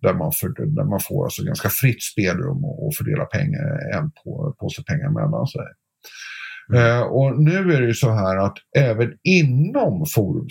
där 0.00 0.14
man, 0.14 0.32
för, 0.32 0.48
där 0.48 0.84
man 0.84 1.00
får 1.00 1.24
alltså 1.24 1.44
ganska 1.44 1.68
fritt 1.68 2.02
spelrum 2.02 2.64
och, 2.64 2.94
fördela 2.94 3.24
pengar, 3.24 3.96
en 3.96 4.10
på, 4.10 4.54
påse 4.60 4.82
pengar 4.82 5.10
mellan 5.10 5.46
sig. 5.46 5.68
Mm. 6.72 6.96
Eh, 6.96 7.02
och 7.02 7.42
nu 7.42 7.74
är 7.74 7.80
det 7.80 7.86
ju 7.86 7.94
så 7.94 8.10
här 8.10 8.36
att 8.36 8.56
även 8.76 9.12
inom 9.22 10.06
Forum 10.14 10.46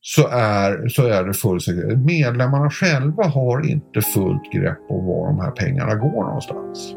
så 0.00 0.28
är, 0.28 0.88
så 0.88 1.06
är 1.06 1.24
det 1.24 1.34
fullständigt, 1.34 1.98
medlemmarna 1.98 2.70
själva 2.70 3.24
har 3.24 3.66
inte 3.70 4.00
fullt 4.00 4.52
grepp 4.52 4.78
om 4.88 5.06
var 5.06 5.28
de 5.28 5.40
här 5.40 5.50
pengarna 5.50 5.94
går 5.94 6.24
någonstans. 6.24 6.94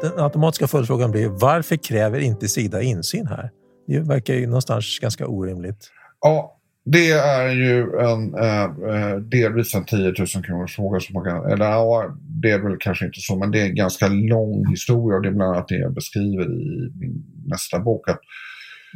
Den 0.00 0.24
automatiska 0.24 0.66
följdfrågan 0.66 1.10
blir 1.10 1.28
varför 1.28 1.76
kräver 1.76 2.18
inte 2.18 2.48
Sida 2.48 2.82
insyn 2.82 3.26
här? 3.26 3.50
Det 3.86 4.00
verkar 4.00 4.34
ju 4.34 4.46
någonstans 4.46 4.98
ganska 4.98 5.26
orimligt. 5.26 5.90
Ja, 6.26 6.60
det 6.84 7.10
är 7.10 7.50
ju 7.50 7.80
en, 7.80 8.34
eh, 8.34 9.16
delvis 9.16 9.74
en 9.74 9.84
10 9.84 9.98
000 9.98 10.14
kronors 10.44 10.76
fråga. 10.76 11.00
Som 11.00 11.12
man 11.12 11.24
kan, 11.24 11.52
eller 11.52 11.64
ja, 11.64 12.16
det 12.42 12.50
är 12.50 12.58
väl 12.58 12.76
kanske 12.80 13.06
inte 13.06 13.20
så, 13.20 13.38
men 13.38 13.50
det 13.50 13.60
är 13.60 13.66
en 13.66 13.74
ganska 13.74 14.08
lång 14.08 14.66
historia 14.70 15.16
och 15.16 15.22
det 15.22 15.28
är 15.28 15.32
bland 15.32 15.54
annat 15.54 15.68
det 15.68 15.78
jag 15.78 15.94
beskriver 15.94 16.44
i 16.44 16.92
min 17.00 17.24
nästa 17.46 17.78
bok. 17.78 18.08
Att 18.08 18.20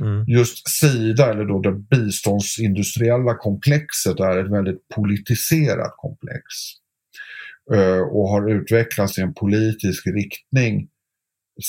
mm. 0.01 0.25
Just 0.27 0.69
Sida, 0.69 1.31
eller 1.31 1.45
då 1.45 1.61
det 1.61 1.73
biståndsindustriella 1.73 3.35
komplexet, 3.35 4.21
är 4.21 4.39
ett 4.39 4.53
väldigt 4.53 4.89
politiserat 4.95 5.95
komplex. 5.97 6.45
Eh, 7.75 8.01
och 8.01 8.29
har 8.29 8.51
utvecklats 8.51 9.19
i 9.19 9.23
en 9.23 9.35
politisk 9.35 10.07
riktning 10.07 10.89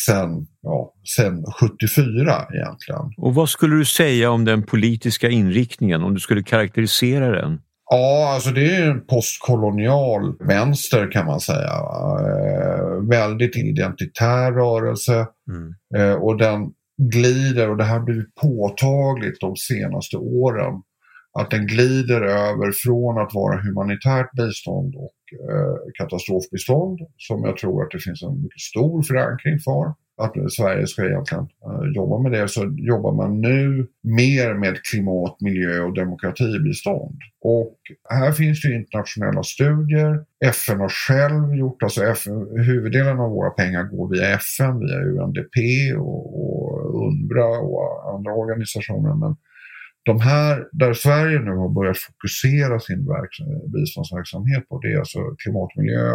sen, 0.05 0.47
ja, 0.61 0.93
sen 1.15 1.43
74 1.59 2.45
egentligen. 2.53 3.13
Och 3.17 3.35
vad 3.35 3.49
skulle 3.49 3.75
du 3.75 3.85
säga 3.85 4.31
om 4.31 4.45
den 4.45 4.63
politiska 4.63 5.29
inriktningen, 5.29 6.03
om 6.03 6.13
du 6.13 6.19
skulle 6.19 6.43
karaktärisera 6.43 7.41
den? 7.41 7.61
Ja, 7.91 8.33
alltså 8.33 8.49
det 8.49 8.75
är 8.75 8.89
en 8.89 9.05
postkolonial 9.05 10.47
vänster 10.47 11.11
kan 11.11 11.25
man 11.25 11.39
säga. 11.39 11.73
Eh, 12.19 13.09
väldigt 13.09 13.55
identitär 13.55 14.51
rörelse 14.51 15.27
mm. 15.49 15.73
eh, 15.95 16.15
och 16.15 16.37
den 16.37 16.71
glider 17.01 17.69
och 17.69 17.77
det 17.77 17.83
här 17.83 17.99
blivit 17.99 18.35
påtagligt 18.35 19.41
de 19.41 19.55
senaste 19.55 20.17
åren 20.17 20.73
att 21.39 21.51
den 21.51 21.67
glider 21.67 22.21
över 22.21 22.71
från 22.83 23.17
att 23.17 23.33
vara 23.33 23.61
humanitärt 23.61 24.31
bistånd 24.37 24.95
och 24.95 25.11
Eh, 25.33 25.91
katastrofbistånd 25.93 26.99
som 27.17 27.43
jag 27.45 27.57
tror 27.57 27.83
att 27.83 27.91
det 27.91 27.99
finns 27.99 28.23
en 28.23 28.41
mycket 28.41 28.61
stor 28.61 29.03
förankring 29.03 29.59
för. 29.59 29.93
Att 30.17 30.51
Sverige 30.51 30.87
ska 30.87 31.05
egentligen 31.05 31.43
eh, 31.43 31.91
jobba 31.95 32.19
med 32.19 32.31
det 32.31 32.47
så 32.47 32.75
jobbar 32.77 33.11
man 33.11 33.41
nu 33.41 33.87
mer 34.03 34.53
med 34.53 34.83
klimat, 34.83 35.41
miljö 35.41 35.81
och 35.81 35.93
demokratibistånd. 35.93 37.17
Och 37.41 37.77
här 38.09 38.31
finns 38.31 38.61
det 38.61 38.73
internationella 38.73 39.43
studier. 39.43 40.25
FN 40.45 40.79
har 40.79 40.89
själv 40.89 41.55
gjort, 41.55 41.83
alltså 41.83 42.03
FN, 42.03 42.47
huvuddelen 42.65 43.19
av 43.19 43.29
våra 43.29 43.49
pengar 43.49 43.83
går 43.83 44.09
via 44.09 44.27
FN, 44.33 44.79
via 44.79 44.99
UNDP 44.99 45.55
och, 45.97 46.25
och 46.41 47.07
UNRWA 47.07 47.59
och 47.59 48.13
andra 48.15 48.33
organisationer. 48.33 49.15
Men 49.15 49.35
de 50.05 50.19
här, 50.19 50.67
där 50.71 50.93
Sverige 50.93 51.39
nu 51.39 51.51
har 51.51 51.69
börjat 51.69 51.97
fokusera 51.97 52.79
sin 52.79 53.07
biståndsverksamhet 53.73 54.69
på, 54.69 54.79
det 54.79 54.93
är 54.93 54.99
alltså 54.99 55.19
klimatmiljö 55.43 56.13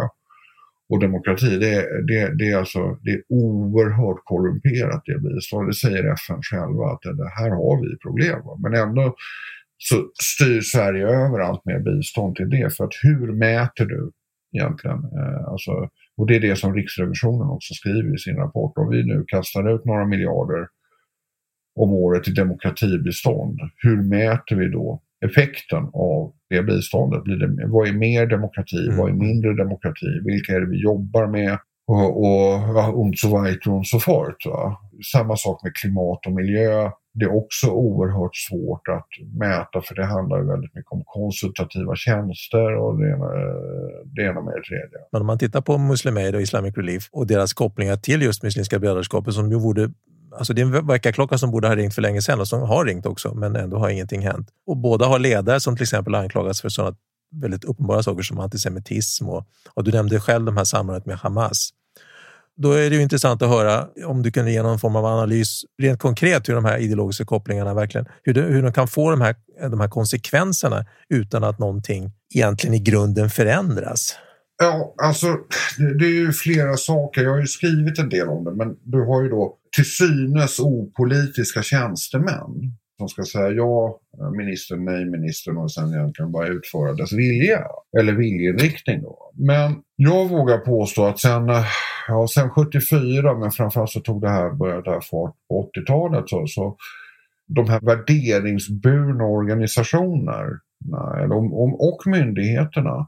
och 0.89 0.99
demokrati, 0.99 1.57
det, 1.57 2.05
det, 2.07 2.37
det, 2.37 2.51
är 2.51 2.57
alltså, 2.57 2.97
det 3.01 3.11
är 3.11 3.21
oerhört 3.29 4.21
korrumperat 4.23 5.01
det 5.05 5.19
biståndet. 5.19 5.69
Det 5.69 5.87
säger 5.87 6.13
FN 6.13 6.41
själva 6.41 6.85
att 6.85 7.01
det, 7.01 7.29
här 7.29 7.49
har 7.49 7.81
vi 7.81 7.97
problem. 7.97 8.39
Men 8.63 8.73
ändå 8.73 9.15
så 9.77 9.95
styr 10.23 10.61
Sverige 10.61 11.07
över 11.07 11.39
allt 11.39 11.65
mer 11.65 11.79
bistånd 11.79 12.35
till 12.35 12.49
det. 12.49 12.75
För 12.75 12.83
att 12.83 12.93
hur 13.03 13.31
mäter 13.31 13.85
du 13.85 14.11
egentligen? 14.57 14.97
Eh, 14.97 15.47
alltså, 15.47 15.71
och 16.17 16.27
det 16.27 16.35
är 16.35 16.39
det 16.39 16.55
som 16.55 16.75
Riksrevisionen 16.75 17.47
också 17.49 17.73
skriver 17.73 18.15
i 18.15 18.17
sin 18.17 18.35
rapport. 18.35 18.77
Om 18.77 18.89
vi 18.89 19.03
nu 19.03 19.23
kastar 19.27 19.75
ut 19.75 19.85
några 19.85 20.05
miljarder 20.05 20.67
om 21.75 21.93
året 21.93 22.23
till 22.23 22.33
demokratibistånd, 22.33 23.59
hur 23.77 24.01
mäter 24.01 24.55
vi 24.55 24.69
då 24.69 25.01
effekten 25.25 25.83
av 25.93 26.33
det 26.49 26.63
biståndet? 26.63 27.23
Blir 27.23 27.35
det, 27.35 27.67
vad 27.67 27.87
är 27.87 27.93
mer 27.93 28.25
demokrati? 28.25 28.85
Mm. 28.85 28.97
Vad 28.97 29.09
är 29.09 29.13
mindre 29.13 29.53
demokrati? 29.53 30.19
Vilka 30.25 30.53
är 30.53 30.59
det 30.59 30.69
vi 30.69 30.81
jobbar 30.81 31.27
med? 31.27 31.57
Och, 31.87 32.25
och 32.25 32.99
und 33.01 33.17
so 33.17 33.41
weiter 33.41 33.71
und 33.71 33.87
so 33.87 33.99
fort. 33.99 34.45
Va? 34.45 34.77
Samma 35.11 35.35
sak 35.35 35.63
med 35.63 35.75
klimat 35.75 36.25
och 36.25 36.31
miljö. 36.31 36.91
Det 37.13 37.25
är 37.25 37.35
också 37.35 37.67
oerhört 37.67 38.35
svårt 38.35 38.87
att 38.87 39.07
mäta 39.39 39.81
för 39.81 39.95
det 39.95 40.05
handlar 40.05 40.37
ju 40.37 40.47
väldigt 40.47 40.75
mycket 40.75 40.91
om 40.91 41.03
konsultativa 41.05 41.95
tjänster 41.95 42.75
och 42.75 42.99
det 42.99 43.09
ena, 43.09 43.27
det 44.15 44.21
ena 44.21 44.41
med 44.41 44.53
det 44.53 44.63
tredje. 44.63 44.97
Men 45.11 45.21
om 45.21 45.27
man 45.27 45.37
tittar 45.37 45.61
på 45.61 45.77
Muslim 45.77 46.17
Aid 46.17 46.35
och 46.35 46.41
Islamic 46.41 46.77
Relief 46.77 47.09
och 47.11 47.27
deras 47.27 47.53
kopplingar 47.53 47.95
till 47.95 48.21
just 48.21 48.43
Muslimska 48.43 48.79
brödraskapet 48.79 49.33
som 49.33 49.51
ju 49.51 49.59
borde 49.59 49.89
Alltså 50.37 50.53
det 50.53 50.61
är 50.61 50.65
en 50.65 50.87
väckarklocka 50.87 51.37
som 51.37 51.51
borde 51.51 51.67
ha 51.67 51.75
ringt 51.75 51.95
för 51.95 52.01
länge 52.01 52.21
sedan 52.21 52.39
och 52.39 52.47
som 52.47 52.61
har 52.61 52.85
ringt 52.85 53.05
också, 53.05 53.33
men 53.33 53.55
ändå 53.55 53.77
har 53.77 53.89
ingenting 53.89 54.21
hänt. 54.21 54.49
Och 54.67 54.77
båda 54.77 55.05
har 55.05 55.19
ledare 55.19 55.59
som 55.59 55.75
till 55.75 55.83
exempel 55.83 56.15
anklagas 56.15 56.61
för 56.61 56.69
sådana 56.69 56.95
väldigt 57.41 57.63
uppenbara 57.63 58.03
saker 58.03 58.23
som 58.23 58.39
antisemitism 58.39 59.29
och, 59.29 59.47
och 59.73 59.83
du 59.83 59.91
nämnde 59.91 60.19
själv 60.19 60.45
de 60.45 60.57
här 60.57 60.63
samarbetet 60.63 61.05
med 61.05 61.17
Hamas. 61.17 61.69
Då 62.57 62.71
är 62.71 62.89
det 62.89 62.95
ju 62.95 63.01
intressant 63.01 63.41
att 63.41 63.49
höra 63.49 63.87
om 64.05 64.23
du 64.23 64.31
kunde 64.31 64.51
ge 64.51 64.63
någon 64.63 64.79
form 64.79 64.95
av 64.95 65.05
analys 65.05 65.61
rent 65.81 65.99
konkret 65.99 66.49
hur 66.49 66.53
de 66.53 66.65
här 66.65 66.77
ideologiska 66.77 67.25
kopplingarna 67.25 67.73
verkligen, 67.73 68.07
hur, 68.23 68.33
det, 68.33 68.41
hur 68.41 68.63
de 68.63 68.73
kan 68.73 68.87
få 68.87 69.11
de 69.11 69.21
här, 69.21 69.35
de 69.69 69.79
här 69.79 69.87
konsekvenserna 69.87 70.85
utan 71.09 71.43
att 71.43 71.59
någonting 71.59 72.11
egentligen 72.35 72.73
i 72.73 72.79
grunden 72.79 73.29
förändras. 73.29 74.15
Ja, 74.61 74.93
alltså 74.97 75.27
det 75.99 76.05
är 76.05 76.09
ju 76.09 76.31
flera 76.31 76.77
saker. 76.77 77.23
Jag 77.23 77.31
har 77.31 77.39
ju 77.39 77.47
skrivit 77.47 77.99
en 77.99 78.09
del 78.09 78.29
om 78.29 78.43
det, 78.43 78.51
men 78.51 78.75
du 78.83 79.05
har 79.05 79.23
ju 79.23 79.29
då 79.29 79.57
till 79.75 79.85
synes 79.85 80.59
opolitiska 80.59 81.63
tjänstemän 81.63 82.75
som 82.97 83.09
ska 83.09 83.23
säga 83.23 83.49
ja 83.49 83.99
ministern, 84.37 84.85
nej 84.85 85.05
ministern 85.05 85.57
och 85.57 85.71
sen 85.71 85.93
egentligen 85.93 86.31
bara 86.31 86.47
utföra 86.47 86.93
dess 86.93 87.13
vilja 87.13 87.61
eller 87.99 88.13
viljeinriktning. 88.13 89.01
Då. 89.01 89.31
Men 89.33 89.75
jag 89.95 90.29
vågar 90.29 90.57
påstå 90.57 91.05
att 91.05 91.19
sen, 91.19 91.47
ja, 92.07 92.27
sen 92.27 92.49
74, 92.49 93.37
men 93.39 93.51
framförallt 93.51 93.91
så 93.91 93.99
tog 93.99 94.21
det 94.21 94.29
här, 94.29 94.49
började 94.49 94.81
det 94.81 94.91
här 94.91 95.01
fart 95.01 95.35
på 95.49 95.71
80-talet, 95.75 96.29
så, 96.29 96.47
så 96.47 96.75
de 97.47 97.69
här 97.69 97.79
värderingsburna 97.81 99.23
organisationerna 99.23 100.59
och 101.79 102.03
myndigheterna 102.05 103.07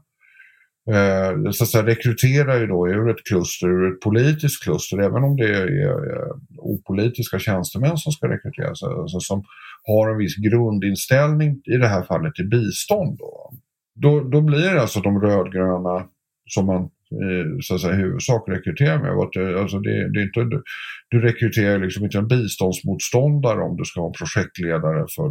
eh, 0.94 1.50
så 1.50 1.64
att 1.64 1.70
säga, 1.70 1.86
rekryterar 1.86 2.60
ju 2.60 2.66
då 2.66 2.88
ur 2.88 3.10
ett 3.10 3.24
kluster, 3.28 3.66
ur 3.68 3.92
ett 3.92 4.00
politiskt 4.00 4.64
kluster, 4.64 4.98
även 4.98 5.24
om 5.24 5.36
det 5.36 5.48
är 5.48 5.66
eh, 5.66 6.32
opolitiska 6.56 7.38
tjänstemän 7.38 7.96
som 7.96 8.12
ska 8.12 8.28
rekryteras, 8.28 8.82
alltså, 8.82 9.20
som 9.20 9.44
har 9.86 10.10
en 10.10 10.18
viss 10.18 10.36
grundinställning, 10.36 11.60
i 11.64 11.76
det 11.76 11.88
här 11.88 12.02
fallet 12.02 12.34
till 12.34 12.48
bistånd. 12.48 13.18
Då, 13.18 13.52
då, 13.94 14.20
då 14.20 14.40
blir 14.40 14.74
det 14.74 14.80
alltså 14.80 15.00
de 15.00 15.20
rödgröna 15.20 16.06
som 16.46 16.66
man 16.66 16.82
eh, 17.22 17.58
så 17.60 17.74
att 17.74 17.80
säga, 17.80 17.94
i 17.94 17.96
huvudsak 17.96 18.48
rekryterar 18.48 18.98
med. 18.98 19.10
Eh, 19.10 19.60
alltså 19.60 19.78
det, 19.78 20.12
det 20.12 20.20
är 20.20 20.24
inte, 20.24 20.40
du, 20.40 20.62
du 21.08 21.20
rekryterar 21.20 21.78
liksom 21.78 22.04
inte 22.04 22.18
en 22.18 22.28
biståndsmotståndare 22.28 23.60
om 23.62 23.76
du 23.76 23.84
ska 23.84 24.00
ha 24.00 24.08
en 24.08 24.12
projektledare 24.12 25.06
för 25.16 25.28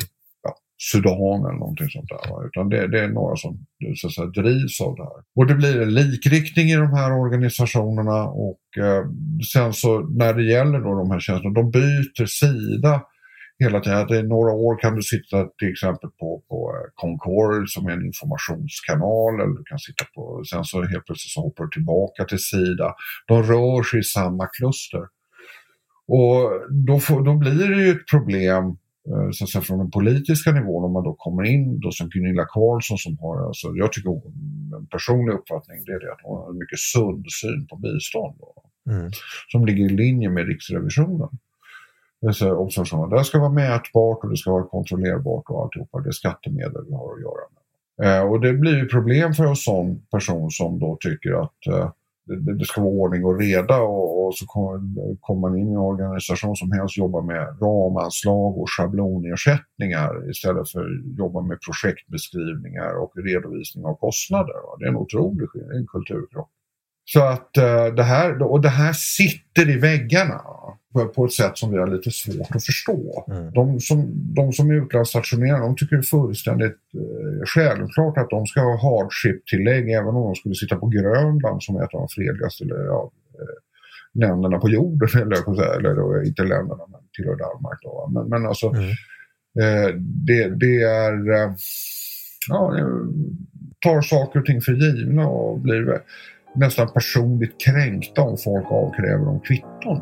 Sudan 0.78 1.40
eller 1.48 1.60
någonting 1.60 1.90
sånt 1.90 2.10
där. 2.10 2.32
Va? 2.32 2.38
Utan 2.48 2.70
det, 2.70 2.88
det, 2.88 3.00
är 3.00 3.08
några 3.08 3.36
som 3.36 3.66
så 3.96 4.08
att 4.08 4.14
säga, 4.14 4.28
drivs 4.28 4.82
av 4.82 4.96
det 4.96 5.04
här. 5.04 5.22
Och 5.36 5.48
det 5.48 5.56
blir 5.56 5.82
en 5.82 5.94
likriktning 5.94 6.68
i 6.70 6.76
de 6.76 6.94
här 6.94 7.12
organisationerna 7.12 8.24
och 8.24 8.64
eh, 8.78 9.04
sen 9.54 9.74
så 9.74 10.00
när 10.00 10.34
det 10.34 10.44
gäller 10.44 10.80
då 10.80 10.96
de 10.96 11.12
här 11.12 11.20
tjänsterna, 11.20 11.54
de 11.54 11.72
byter 11.72 12.26
sida 12.26 13.02
hela 13.60 13.80
tiden. 13.80 14.08
Det 14.08 14.18
är 14.18 14.24
några 14.24 14.52
år 14.52 14.80
kan 14.80 14.96
du 14.96 15.02
sitta 15.02 15.48
till 15.60 15.72
exempel 15.72 16.10
på, 16.20 16.44
på 16.50 16.74
eh, 16.76 16.90
Concord 16.96 17.70
som 17.70 17.88
är 17.88 17.92
en 17.92 18.06
informationskanal 18.06 19.34
eller 19.34 19.58
du 19.58 19.64
kan 19.64 19.80
sitta 19.80 20.06
på, 20.16 20.44
sen 20.50 20.64
så 20.64 20.78
helt 20.82 21.06
plötsligt 21.06 21.32
så 21.32 21.42
hoppar 21.42 21.64
du 21.64 21.70
tillbaka 21.70 22.26
till 22.26 22.44
Sida. 22.44 22.96
De 23.28 23.44
rör 23.44 23.84
sig 23.84 24.00
i 24.00 24.04
samma 24.04 24.48
kluster. 24.48 25.04
Och 26.08 26.40
då, 26.88 27.00
får, 27.00 27.26
då 27.26 27.34
blir 27.36 27.70
det 27.70 27.82
ju 27.84 27.92
ett 27.92 28.08
problem 28.12 28.78
så 29.32 29.44
att 29.44 29.50
säga, 29.50 29.62
från 29.62 29.78
den 29.78 29.92
politiska 29.92 30.52
nivån 30.52 30.84
om 30.84 30.94
man 30.94 31.04
då 31.04 31.14
kommer 31.14 31.44
in 31.44 31.80
då 31.80 31.92
som 31.92 32.10
Gunilla 32.10 32.46
Carlsson 32.46 32.98
som 32.98 33.18
har, 33.20 33.48
alltså, 33.48 33.68
jag 33.76 33.94
tycker 33.94 34.10
en 34.78 34.88
personlig 34.88 35.34
uppfattning 35.34 35.84
det 35.86 35.92
är 35.92 36.00
det 36.00 36.12
att 36.12 36.20
hon 36.24 36.38
har 36.38 36.50
en 36.50 36.58
mycket 36.58 36.80
sund 36.80 37.26
syn 37.42 37.68
på 37.68 37.76
bistånd. 37.76 38.36
Mm. 38.90 39.12
Som 39.52 39.66
ligger 39.66 39.86
i 39.86 39.90
linje 39.90 40.30
med 40.30 40.48
Riksrevisionen. 40.48 41.30
Observationer. 42.58 43.18
Det 43.18 43.24
ska 43.24 43.40
vara 43.40 43.50
mätbart 43.50 44.24
och 44.24 44.30
det 44.30 44.38
ska 44.38 44.52
vara 44.52 44.64
kontrollerbart 44.64 45.44
och 45.50 45.64
alltihopa. 45.64 46.00
Det 46.00 46.10
är 46.10 46.12
skattemedel 46.12 46.86
vi 46.88 46.94
har 46.94 47.14
att 47.14 47.22
göra 47.22 47.46
med. 47.54 47.64
Eh, 48.04 48.30
och 48.30 48.42
det 48.42 48.54
blir 48.54 48.78
ju 48.78 48.86
problem 48.88 49.34
för 49.34 49.46
en 49.46 49.56
sån 49.56 50.02
person 50.12 50.52
som 50.52 50.80
då 50.80 50.98
tycker 51.00 51.44
att 51.44 51.68
eh, 51.68 51.92
det, 52.28 52.58
det, 52.60 52.66
ska 52.66 52.82
vara 52.82 52.92
ordning 52.92 53.26
och 53.26 53.40
reda 53.40 53.78
och, 53.82 54.26
och 54.26 54.38
så 54.38 54.46
kommer 54.46 54.80
kom 55.20 55.42
man 55.42 55.58
in 55.58 55.68
i 55.68 55.72
en 55.72 55.78
organisation 55.78 56.56
som 56.56 56.72
helst 56.72 56.98
jobbar 56.98 57.22
med 57.22 57.44
ramanslag 57.62 58.58
och 58.58 58.70
schablonersättningar 58.70 60.30
istället 60.32 60.70
för 60.72 60.80
att 60.80 61.18
jobba 61.18 61.42
med 61.42 61.58
projektbeskrivningar 61.66 62.92
och 63.04 63.12
redovisning 63.16 63.86
av 63.86 63.96
kostnader. 63.96 64.60
Det 64.80 64.86
är 64.86 64.90
en 64.90 64.96
otrolig 64.96 65.48
en 65.76 65.88
kulturkrock. 65.88 66.50
Så 67.06 67.24
att 67.24 67.58
eh, 67.58 67.86
det 67.86 68.04
här, 68.04 68.42
och 68.52 68.62
det 68.62 68.70
här 68.70 68.94
sitter 68.94 69.70
i 69.70 69.78
väggarna 69.80 70.42
på 71.06 71.26
ett 71.26 71.32
sätt 71.32 71.58
som 71.58 71.72
vi 71.72 71.78
har 71.78 71.88
lite 71.88 72.12
svårt 72.12 72.56
att 72.56 72.66
förstå. 72.66 73.26
Mm. 73.32 73.52
De, 73.54 73.80
som, 73.80 74.12
de 74.34 74.54
som 74.54 74.70
är 74.70 74.74
utlandsstationerade 74.74 75.64
de 75.64 75.76
tycker 75.76 75.96
det 75.96 76.00
är 76.00 76.04
fullständigt 76.04 76.78
eh, 76.94 77.46
självklart 77.46 78.18
att 78.18 78.30
de 78.30 78.46
ska 78.46 78.62
ha 78.62 78.82
hardship-tillägg 78.82 79.92
även 79.92 80.08
om 80.08 80.24
de 80.24 80.36
skulle 80.36 80.56
sitta 80.56 80.76
på 80.76 80.88
Grönland 80.88 81.64
som 81.64 81.76
är 81.76 81.84
ett 81.84 81.94
av 81.94 82.00
de 82.00 82.08
fredligaste 82.10 82.64
ja, 82.68 83.12
eh, 83.40 83.58
länderna 84.22 84.58
på 84.58 84.70
jorden. 84.70 85.10
Eller, 85.22 85.42
på, 85.42 85.52
eller 85.52 86.28
inte 86.28 86.44
länderna, 86.44 86.84
men 86.92 87.02
tillhör 87.16 87.36
Danmark. 87.36 87.80
Då, 87.82 88.10
men, 88.14 88.30
men 88.30 88.46
alltså, 88.46 88.68
mm. 88.68 88.90
eh, 89.62 89.96
det, 90.28 90.56
det, 90.56 90.82
är... 90.82 91.32
Eh, 91.32 91.52
ja, 92.50 92.74
tar 93.80 94.02
saker 94.02 94.40
och 94.40 94.46
ting 94.46 94.62
för 94.62 94.72
givna 94.72 95.28
och 95.28 95.60
blir 95.60 96.02
nästan 96.56 96.88
personligt 96.94 97.62
kränkta 97.62 98.22
om 98.22 98.38
folk 98.38 98.66
avkräver 98.72 99.26
dem 99.26 99.40
kvitton. 99.40 100.02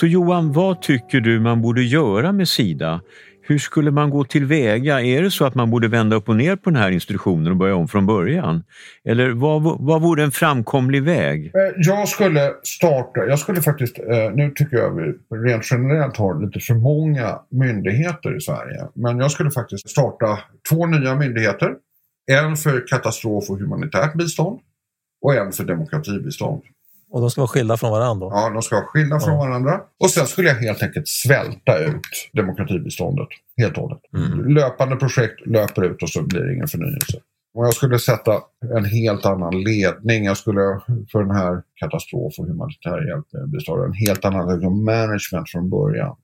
Så 0.00 0.06
Johan, 0.06 0.52
vad 0.52 0.82
tycker 0.82 1.20
du 1.20 1.40
man 1.40 1.62
borde 1.62 1.82
göra 1.82 2.32
med 2.32 2.48
Sida? 2.48 3.00
Hur 3.42 3.58
skulle 3.58 3.90
man 3.90 4.10
gå 4.10 4.24
tillväga? 4.24 5.00
Är 5.00 5.22
det 5.22 5.30
så 5.30 5.44
att 5.44 5.54
man 5.54 5.70
borde 5.70 5.88
vända 5.88 6.16
upp 6.16 6.28
och 6.28 6.36
ner 6.36 6.56
på 6.56 6.70
den 6.70 6.82
här 6.82 6.90
institutionen 6.90 7.50
och 7.50 7.56
börja 7.56 7.74
om 7.74 7.88
från 7.88 8.06
början? 8.06 8.64
Eller 9.04 9.30
vad, 9.30 9.62
vad 9.62 10.02
vore 10.02 10.24
en 10.24 10.30
framkomlig 10.30 11.02
väg? 11.02 11.46
Eh, 11.46 11.52
jag 11.76 12.08
skulle 12.08 12.52
starta, 12.62 13.26
jag 13.28 13.38
skulle 13.38 13.62
faktiskt, 13.62 13.98
eh, 13.98 14.30
nu 14.34 14.50
tycker 14.50 14.76
jag 14.76 14.90
vi 14.90 15.36
rent 15.36 15.70
generellt 15.70 16.16
har 16.16 16.46
lite 16.46 16.60
för 16.60 16.74
många 16.74 17.38
myndigheter 17.50 18.36
i 18.36 18.40
Sverige, 18.40 18.88
men 18.94 19.18
jag 19.18 19.30
skulle 19.30 19.50
faktiskt 19.50 19.90
starta 19.90 20.38
två 20.70 20.86
nya 20.86 21.14
myndigheter. 21.14 21.74
En 22.32 22.56
för 22.56 22.86
katastrof 22.86 23.50
och 23.50 23.58
humanitärt 23.58 24.14
bistånd 24.14 24.58
och 25.22 25.34
en 25.34 25.52
för 25.52 25.64
demokratibistånd. 25.64 26.62
Och 27.10 27.20
de 27.20 27.30
ska 27.30 27.40
vara 27.40 27.48
skilda 27.48 27.76
från 27.76 27.90
varandra? 27.90 28.26
Ja, 28.30 28.50
de 28.50 28.62
ska 28.62 28.76
vara 28.76 28.86
skilda 28.86 29.20
från 29.20 29.38
varandra. 29.38 29.80
Och 30.00 30.10
sen 30.10 30.26
skulle 30.26 30.48
jag 30.48 30.56
helt 30.56 30.82
enkelt 30.82 31.08
svälta 31.08 31.78
ut 31.78 32.30
demokratibiståndet 32.32 33.28
helt 33.56 33.76
och 33.76 33.82
hållet. 33.82 34.00
Mm. 34.16 34.48
Löpande 34.48 34.96
projekt 34.96 35.46
löper 35.46 35.84
ut 35.84 36.02
och 36.02 36.10
så 36.10 36.22
blir 36.22 36.40
det 36.40 36.54
ingen 36.54 36.68
förnyelse. 36.68 37.18
Och 37.54 37.66
jag 37.66 37.74
skulle 37.74 37.98
sätta 37.98 38.32
en 38.76 38.84
helt 38.84 39.26
annan 39.26 39.62
ledning. 39.62 40.24
Jag 40.24 40.36
skulle 40.36 40.80
för 41.12 41.22
den 41.22 41.36
här 41.36 41.62
katastrof 41.80 42.34
och 42.38 42.46
humanitär 42.46 43.08
hjälp 43.08 43.50
bestå 43.52 43.84
en 43.84 43.92
helt 43.92 44.24
annan 44.24 44.84
management 44.84 45.50
från 45.52 45.70
början. 45.70 46.16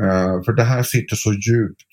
Uh, 0.00 0.42
för 0.42 0.52
det 0.52 0.62
här 0.62 0.82
sitter 0.82 1.16
så 1.16 1.32
djupt 1.32 1.92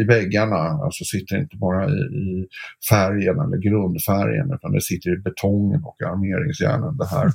i 0.00 0.04
väggarna, 0.04 0.56
alltså 0.56 1.04
sitter 1.04 1.36
inte 1.36 1.56
bara 1.56 1.88
i, 1.88 1.98
i, 1.98 2.48
färgen 2.90 3.40
eller 3.40 3.56
grundfärgen 3.56 4.52
utan 4.54 4.72
det 4.72 4.80
sitter 4.80 5.10
i 5.14 5.16
betongen 5.16 5.84
och 5.84 6.02
armeringsjärnen. 6.02 6.96
Det 6.96 7.06
här 7.06 7.32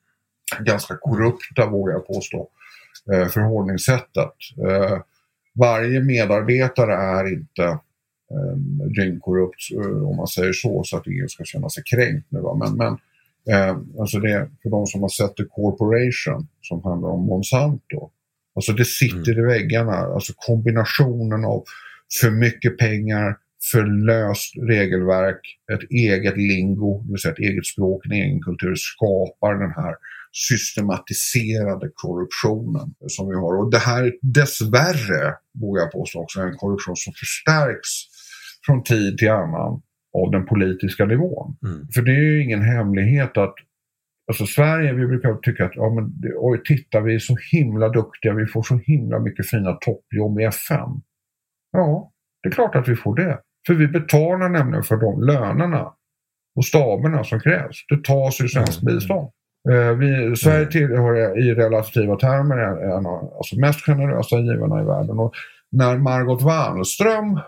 ganska 0.64 0.96
korrupta, 0.96 1.70
vågar 1.70 1.92
jag 1.92 2.06
påstå, 2.06 2.48
uh, 3.12 3.28
förhållningssättet. 3.28 4.34
Uh, 4.66 4.98
varje 5.58 6.00
medarbetare 6.00 6.94
är 6.94 7.32
inte 7.32 7.62
eh, 8.30 8.56
dyngkorrupt 8.96 9.60
om 10.08 10.16
man 10.16 10.26
säger 10.26 10.52
så, 10.52 10.82
så 10.84 10.96
att 10.96 11.06
ingen 11.06 11.28
ska 11.28 11.44
känna 11.44 11.68
sig 11.68 11.82
kränkt 11.86 12.26
nu. 12.28 12.40
Va? 12.40 12.54
Men, 12.54 12.76
men 12.76 12.92
eh, 13.54 13.76
alltså 14.00 14.18
det, 14.18 14.50
för 14.62 14.70
de 14.70 14.86
som 14.86 15.02
har 15.02 15.08
sett 15.08 15.36
The 15.36 15.44
Corporation 15.44 16.48
som 16.62 16.84
handlar 16.84 17.08
om 17.08 17.26
Monsanto. 17.26 18.10
Alltså 18.58 18.72
det 18.72 18.84
sitter 18.84 19.32
mm. 19.32 19.44
i 19.44 19.52
väggarna, 19.52 19.92
alltså 19.92 20.32
kombinationen 20.36 21.44
av 21.44 21.64
för 22.20 22.30
mycket 22.30 22.78
pengar, 22.78 23.36
för 23.72 24.06
löst 24.06 24.52
regelverk, 24.68 25.40
ett 25.72 25.90
eget 25.90 26.36
lingo, 26.36 27.02
det 27.04 27.12
vill 27.12 27.20
säga 27.20 27.32
ett 27.32 27.38
eget 27.38 27.66
språk, 27.66 28.06
en 28.06 28.12
egen 28.12 28.42
kultur 28.42 28.74
skapar 28.76 29.54
den 29.54 29.70
här 29.70 29.94
systematiserade 30.32 31.90
korruptionen 31.94 32.94
som 33.06 33.28
vi 33.28 33.34
har. 33.34 33.52
Och 33.58 33.70
det 33.70 33.78
här 33.78 34.12
dessvärre, 34.22 35.34
vågar 35.60 35.82
jag 35.82 35.92
påstå 35.92 36.22
också, 36.22 36.40
är 36.40 36.46
en 36.46 36.56
korruption 36.56 36.96
som 36.96 37.12
förstärks 37.12 37.90
från 38.66 38.82
tid 38.82 39.18
till 39.18 39.30
annan 39.30 39.82
av 40.14 40.30
den 40.32 40.46
politiska 40.46 41.04
nivån. 41.04 41.56
Mm. 41.64 41.88
För 41.94 42.02
det 42.02 42.12
är 42.12 42.22
ju 42.32 42.42
ingen 42.42 42.62
hemlighet 42.62 43.36
att 43.36 43.54
Alltså 44.28 44.46
Sverige, 44.46 44.92
vi 44.92 45.06
brukar 45.06 45.34
tycka 45.34 45.64
att 45.64 45.76
ja, 45.76 45.90
men, 45.90 46.12
oj, 46.36 46.62
titta, 46.64 47.00
vi 47.00 47.14
är 47.14 47.18
så 47.18 47.36
himla 47.52 47.88
duktiga, 47.88 48.34
vi 48.34 48.46
får 48.46 48.62
så 48.62 48.76
himla 48.76 49.18
mycket 49.18 49.50
fina 49.50 49.72
toppjobb 49.72 50.40
i 50.40 50.44
FN. 50.44 51.02
Ja, 51.72 52.12
det 52.42 52.48
är 52.48 52.52
klart 52.52 52.74
att 52.74 52.88
vi 52.88 52.96
får 52.96 53.16
det. 53.16 53.38
För 53.66 53.74
vi 53.74 53.88
betalar 53.88 54.48
nämligen 54.48 54.82
för 54.82 54.96
de 54.96 55.22
lönerna 55.22 55.92
och 56.56 56.64
staberna 56.64 57.24
som 57.24 57.40
krävs. 57.40 57.86
Det 57.88 58.04
tas 58.04 58.40
ur 58.40 58.48
svensk 58.48 58.82
mm. 58.82 58.94
bistånd. 58.94 59.28
Eh, 59.70 59.92
vi, 59.92 60.36
Sverige 60.36 60.58
mm. 60.58 60.70
tillhör 60.70 61.38
i 61.38 61.54
relativa 61.54 62.16
termer 62.16 62.56
en 62.96 63.06
av 63.06 63.34
alltså 63.36 63.60
mest 63.60 63.80
generösa 63.80 64.38
givarna 64.38 64.82
i 64.82 64.84
världen. 64.84 65.18
Och 65.18 65.32
när 65.70 65.98
Margot 65.98 66.42
Wallström 66.42 67.40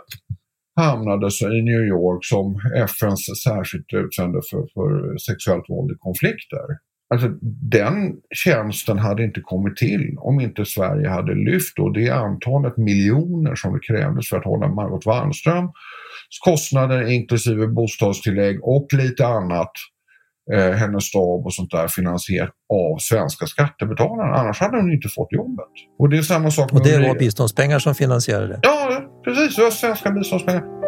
hamnade 0.80 1.26
i 1.26 1.62
New 1.62 1.82
York 1.96 2.24
som 2.24 2.60
FNs 2.76 3.42
särskilt 3.44 3.92
utsände 3.92 4.40
för, 4.50 4.62
för 4.74 5.18
sexuellt 5.18 5.64
våld 5.68 5.90
i 5.92 5.94
konflikter. 5.98 6.66
Alltså, 7.14 7.28
den 7.70 8.12
tjänsten 8.44 8.98
hade 8.98 9.24
inte 9.24 9.40
kommit 9.40 9.76
till 9.76 10.14
om 10.18 10.40
inte 10.40 10.64
Sverige 10.64 11.08
hade 11.08 11.34
lyft 11.34 11.76
då 11.76 11.90
det 11.90 12.10
antalet 12.10 12.76
miljoner 12.76 13.54
som 13.54 13.72
det 13.72 13.80
krävdes 13.80 14.28
för 14.28 14.36
att 14.36 14.44
hålla 14.44 14.68
Margot 14.68 15.06
Wallströms 15.06 15.70
kostnader 16.44 17.10
inklusive 17.10 17.66
bostadstillägg 17.66 18.64
och 18.64 18.86
lite 18.92 19.26
annat 19.26 19.72
eh, 20.52 20.70
hennes 20.70 21.04
stab 21.04 21.46
och 21.46 21.54
sånt 21.54 21.70
där 21.70 21.88
finansierat 21.88 22.50
av 22.72 22.98
svenska 22.98 23.46
skattebetalare. 23.46 24.34
Annars 24.34 24.60
hade 24.60 24.76
hon 24.76 24.92
inte 24.92 25.08
fått 25.08 25.32
jobbet. 25.32 25.72
Och 25.98 26.08
det 26.08 26.18
är 26.18 26.22
samma 26.22 26.50
sak 26.50 26.72
Och 26.72 26.84
det 26.84 27.08
var 27.08 27.18
biståndspengar 27.18 27.78
som 27.78 27.94
finansierade 27.94 28.48
det? 28.48 28.60
Ja, 28.62 29.09
precis. 29.24 29.56
Det 29.56 29.62
var 29.62 29.70
svenska 29.70 30.10
biståndspengar. 30.10 30.80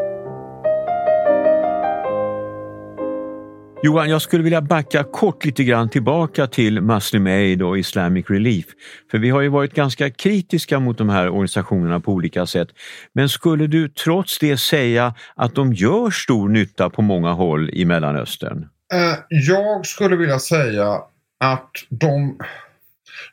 Johan, 3.85 4.11
jag 4.11 4.23
skulle 4.23 4.43
vilja 4.43 4.61
backa 4.61 5.05
kort 5.05 5.45
lite 5.45 5.65
grann 5.65 5.89
tillbaka 5.89 6.47
till 6.47 6.81
Muslim 6.81 7.27
Aid 7.27 7.63
och 7.63 7.79
Islamic 7.79 8.31
Relief. 8.31 8.65
För 9.11 9.19
vi 9.19 9.31
har 9.31 9.41
ju 9.41 9.49
varit 9.49 9.75
ganska 9.75 10.11
kritiska 10.11 10.81
mot 10.81 10.99
de 10.99 11.09
här 11.09 11.29
organisationerna 11.29 12.01
på 12.01 12.13
olika 12.13 12.47
sätt. 12.47 12.69
Men 13.13 13.29
skulle 13.29 13.67
du 13.67 13.89
trots 13.89 14.39
det 14.39 14.57
säga 14.57 15.15
att 15.37 15.55
de 15.55 15.73
gör 15.73 16.11
stor 16.11 16.49
nytta 16.49 16.91
på 16.91 17.03
många 17.03 17.33
håll 17.33 17.71
i 17.71 17.85
Mellanöstern? 17.85 18.69
Eh, 18.95 19.19
jag 19.29 19.87
skulle 19.87 20.17
vilja 20.17 20.39
säga 20.39 21.01
att 21.41 21.71
de, 21.89 22.39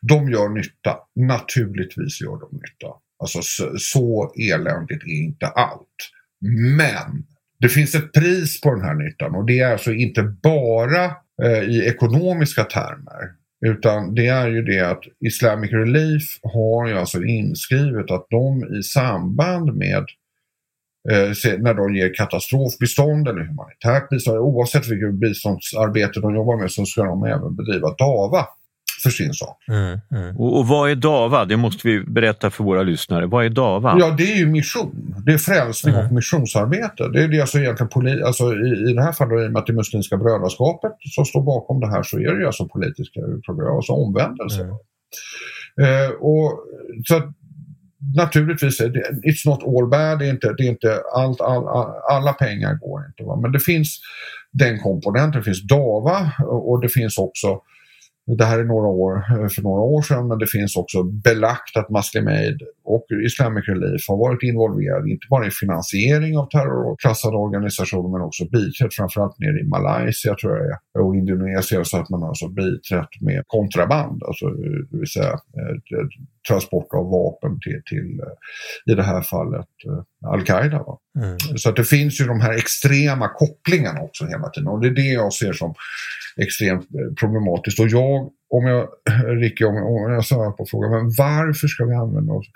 de 0.01 0.29
gör 0.29 0.49
nytta. 0.49 0.97
Naturligtvis 1.15 2.21
gör 2.21 2.39
de 2.39 2.49
nytta. 2.51 2.87
Alltså 3.19 3.39
så, 3.41 3.73
så 3.77 4.33
eländigt 4.35 5.03
är 5.03 5.23
inte 5.23 5.47
allt. 5.47 6.11
Men 6.77 7.25
det 7.59 7.69
finns 7.69 7.95
ett 7.95 8.13
pris 8.13 8.61
på 8.61 8.75
den 8.75 8.83
här 8.83 8.93
nyttan 8.93 9.35
och 9.35 9.45
det 9.45 9.59
är 9.59 9.71
alltså 9.71 9.93
inte 9.93 10.23
bara 10.23 11.05
eh, 11.43 11.63
i 11.63 11.87
ekonomiska 11.87 12.63
termer. 12.63 13.39
Utan 13.65 14.15
det 14.15 14.27
är 14.27 14.47
ju 14.47 14.61
det 14.61 14.79
att 14.79 15.03
Islamic 15.25 15.71
Relief 15.71 16.39
har 16.43 16.87
ju 16.87 16.97
alltså 16.97 17.23
inskrivet 17.23 18.11
att 18.11 18.27
de 18.29 18.75
i 18.79 18.83
samband 18.83 19.75
med 19.75 20.05
eh, 21.11 21.59
när 21.59 21.73
de 21.73 21.95
ger 21.95 22.13
katastrofbistånd 22.13 23.27
eller 23.27 23.41
humanitärt 23.41 24.09
bistånd, 24.09 24.37
oavsett 24.37 24.87
vilket 24.87 25.13
biståndsarbete 25.13 26.19
de 26.19 26.35
jobbar 26.35 26.61
med 26.61 26.71
så 26.71 26.85
ska 26.85 27.03
de 27.03 27.23
även 27.23 27.55
bedriva 27.55 27.95
DAVA 27.97 28.47
för 29.03 29.09
sin 29.09 29.33
sak. 29.33 29.57
Mm, 29.67 29.99
mm. 30.11 30.37
Och, 30.37 30.59
och, 30.59 30.67
vad 30.67 30.91
är 30.91 30.95
DAVA? 30.95 31.45
Det 31.45 31.57
måste 31.57 31.87
vi 31.87 32.03
berätta 32.03 32.49
för 32.49 32.63
våra 32.63 32.83
lyssnare. 32.83 33.25
Vad 33.25 33.45
är 33.45 33.49
DAVA? 33.49 33.95
Ja, 33.99 34.15
det 34.17 34.31
är 34.33 34.37
ju 34.37 34.47
mission. 34.47 35.15
Det 35.25 35.33
är 35.33 35.37
frälsning 35.37 35.93
mm. 35.93 36.05
och 36.05 36.13
missionsarbete. 36.13 37.07
Det 37.13 37.23
är 37.23 37.27
det 37.27 37.41
alltså 37.41 37.59
egentligen 37.59 37.89
poli 37.89 38.23
alltså 38.23 38.43
i, 38.43 38.89
i 38.89 38.93
det 38.93 39.03
här 39.03 39.11
fallet, 39.11 39.45
i 39.45 39.47
och 39.47 39.51
med 39.51 39.59
att 39.59 39.67
det 39.67 39.73
Muslimska 39.73 40.17
brödraskapet 40.17 40.91
som 41.15 41.25
står 41.25 41.41
bakom 41.41 41.79
det 41.79 41.87
här, 41.87 42.03
så 42.03 42.17
är 42.17 42.33
det 42.33 42.39
ju 42.39 42.45
alltså 42.45 42.67
politiska 42.67 43.21
program, 43.45 43.75
alltså 43.75 43.93
omvändelse. 43.93 44.61
Mm. 44.61 44.73
Eh, 45.81 46.09
och, 46.09 46.59
så 47.07 47.33
naturligtvis, 48.15 48.81
är 48.81 48.89
det, 48.89 49.29
it's 49.29 49.49
not 49.49 49.63
all 49.63 49.89
bad, 49.89 50.19
det 50.19 50.25
är 50.25 50.29
inte, 50.29 50.53
det 50.57 50.63
är 50.63 50.69
inte 50.69 51.01
allt, 51.15 51.41
all, 51.41 51.67
all, 51.67 51.91
alla 52.11 52.33
pengar 52.33 52.73
går 52.73 53.05
inte. 53.07 53.23
Va? 53.23 53.39
Men 53.41 53.51
det 53.51 53.59
finns 53.59 53.99
den 54.51 54.79
komponenten, 54.79 55.41
det 55.41 55.45
finns 55.45 55.67
DAVA 55.67 56.31
och 56.47 56.81
det 56.81 56.89
finns 56.89 57.17
också 57.17 57.61
det 58.37 58.45
här 58.45 58.59
är 58.59 58.63
några 58.63 58.87
år, 58.87 59.13
för 59.55 59.61
några 59.61 59.81
år 59.81 60.01
sedan 60.01 60.27
men 60.27 60.37
det 60.37 60.47
finns 60.47 60.75
också 60.75 61.03
belagt 61.03 61.77
att 61.77 61.89
Muslim 61.89 62.27
Aid 62.27 62.59
och 62.83 63.05
Islamic 63.25 63.67
Relief 63.67 64.01
har 64.07 64.17
varit 64.17 64.43
involverade 64.43 65.09
inte 65.09 65.27
bara 65.29 65.47
i 65.47 65.51
finansiering 65.51 66.37
av 66.37 66.45
terrorklassade 66.49 67.37
organisationer 67.37 68.09
men 68.09 68.21
också 68.21 68.43
biträtt 68.45 68.93
framförallt 68.93 69.39
nere 69.39 69.59
i 69.59 69.67
Malaysia 69.77 70.35
tror 70.35 70.57
jag 70.57 71.05
och 71.05 71.15
Indonesien 71.15 71.85
så 71.85 71.97
att 71.97 72.09
man 72.09 72.23
alltså 72.23 72.47
biträtt 72.47 73.13
med 73.21 73.43
kontraband, 73.47 74.23
alltså 74.27 74.45
det 74.91 74.97
vill 74.97 75.11
säga 75.17 75.31
eh, 75.31 75.75
transport 76.49 76.93
av 76.93 77.05
vapen 77.19 77.59
till, 77.63 77.81
till 77.85 78.21
i 78.91 78.95
det 78.95 79.03
här 79.03 79.21
fallet 79.21 79.67
Al-Qaida. 80.25 80.83
Mm. 81.21 81.37
Så 81.57 81.69
att 81.69 81.75
det 81.75 81.83
finns 81.83 82.21
ju 82.21 82.25
de 82.25 82.41
här 82.41 82.53
extrema 82.57 83.27
kopplingarna 83.27 84.01
också 84.01 84.25
hela 84.25 84.49
tiden 84.49 84.67
och 84.67 84.81
det 84.81 84.87
är 84.87 84.95
det 85.03 85.11
jag 85.21 85.33
ser 85.33 85.53
som 85.53 85.73
extremt 86.41 86.81
eh, 86.81 87.13
problematiskt. 87.19 87.79
Och 87.79 87.87
jag, 87.87 88.29
om 88.49 88.65
jag, 88.65 88.87
Ricky, 89.41 89.63
om 89.65 89.75
jag, 89.75 89.85
om 89.85 90.13
jag 90.13 90.25
svarar 90.25 90.51
på 90.51 90.65
frågan, 90.71 90.91
men 90.91 91.13
varför 91.17 91.67
ska 91.67 91.85
vi 91.85 91.95
använda 91.95 92.33
oss 92.33 92.47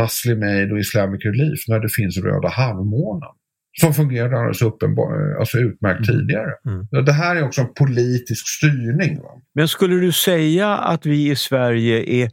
Muslim 0.00 0.42
Aid 0.42 0.72
och 0.72 0.78
Islamic 0.78 1.24
Relief 1.24 1.60
när 1.68 1.80
det 1.80 1.88
finns 1.88 2.18
Röda 2.18 2.48
halvmånen? 2.48 3.28
Som 3.80 3.94
fungerade 3.94 4.36
alldeles 4.36 4.62
uppenbar, 4.62 5.36
alltså 5.40 5.58
utmärkt 5.58 6.08
mm. 6.08 6.20
tidigare. 6.20 6.52
Mm. 6.66 7.04
Det 7.04 7.12
här 7.12 7.36
är 7.36 7.44
också 7.44 7.60
en 7.60 7.74
politisk 7.74 8.48
styrning. 8.48 9.18
Va? 9.22 9.30
Men 9.54 9.68
skulle 9.68 9.96
du 9.96 10.12
säga 10.12 10.76
att 10.76 11.06
vi 11.06 11.30
i 11.30 11.36
Sverige 11.36 12.24
är 12.24 12.30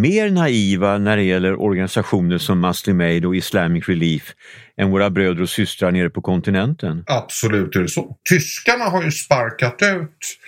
mer 0.00 0.30
naiva 0.30 0.98
när 0.98 1.16
det 1.16 1.22
gäller 1.22 1.60
organisationer 1.60 2.38
som 2.38 2.60
Muslim 2.60 3.00
Aid 3.00 3.24
och 3.24 3.36
Islamic 3.36 3.88
Relief 3.88 4.34
än 4.76 4.90
våra 4.90 5.10
bröder 5.10 5.42
och 5.42 5.48
systrar 5.48 5.92
nere 5.92 6.10
på 6.10 6.22
kontinenten? 6.22 7.04
Absolut 7.06 7.76
är 7.76 7.80
det 7.80 7.88
så. 7.88 8.16
Tyskarna 8.28 8.84
har 8.84 9.02
ju 9.02 9.10
sparkat 9.10 9.82
ut 9.82 10.38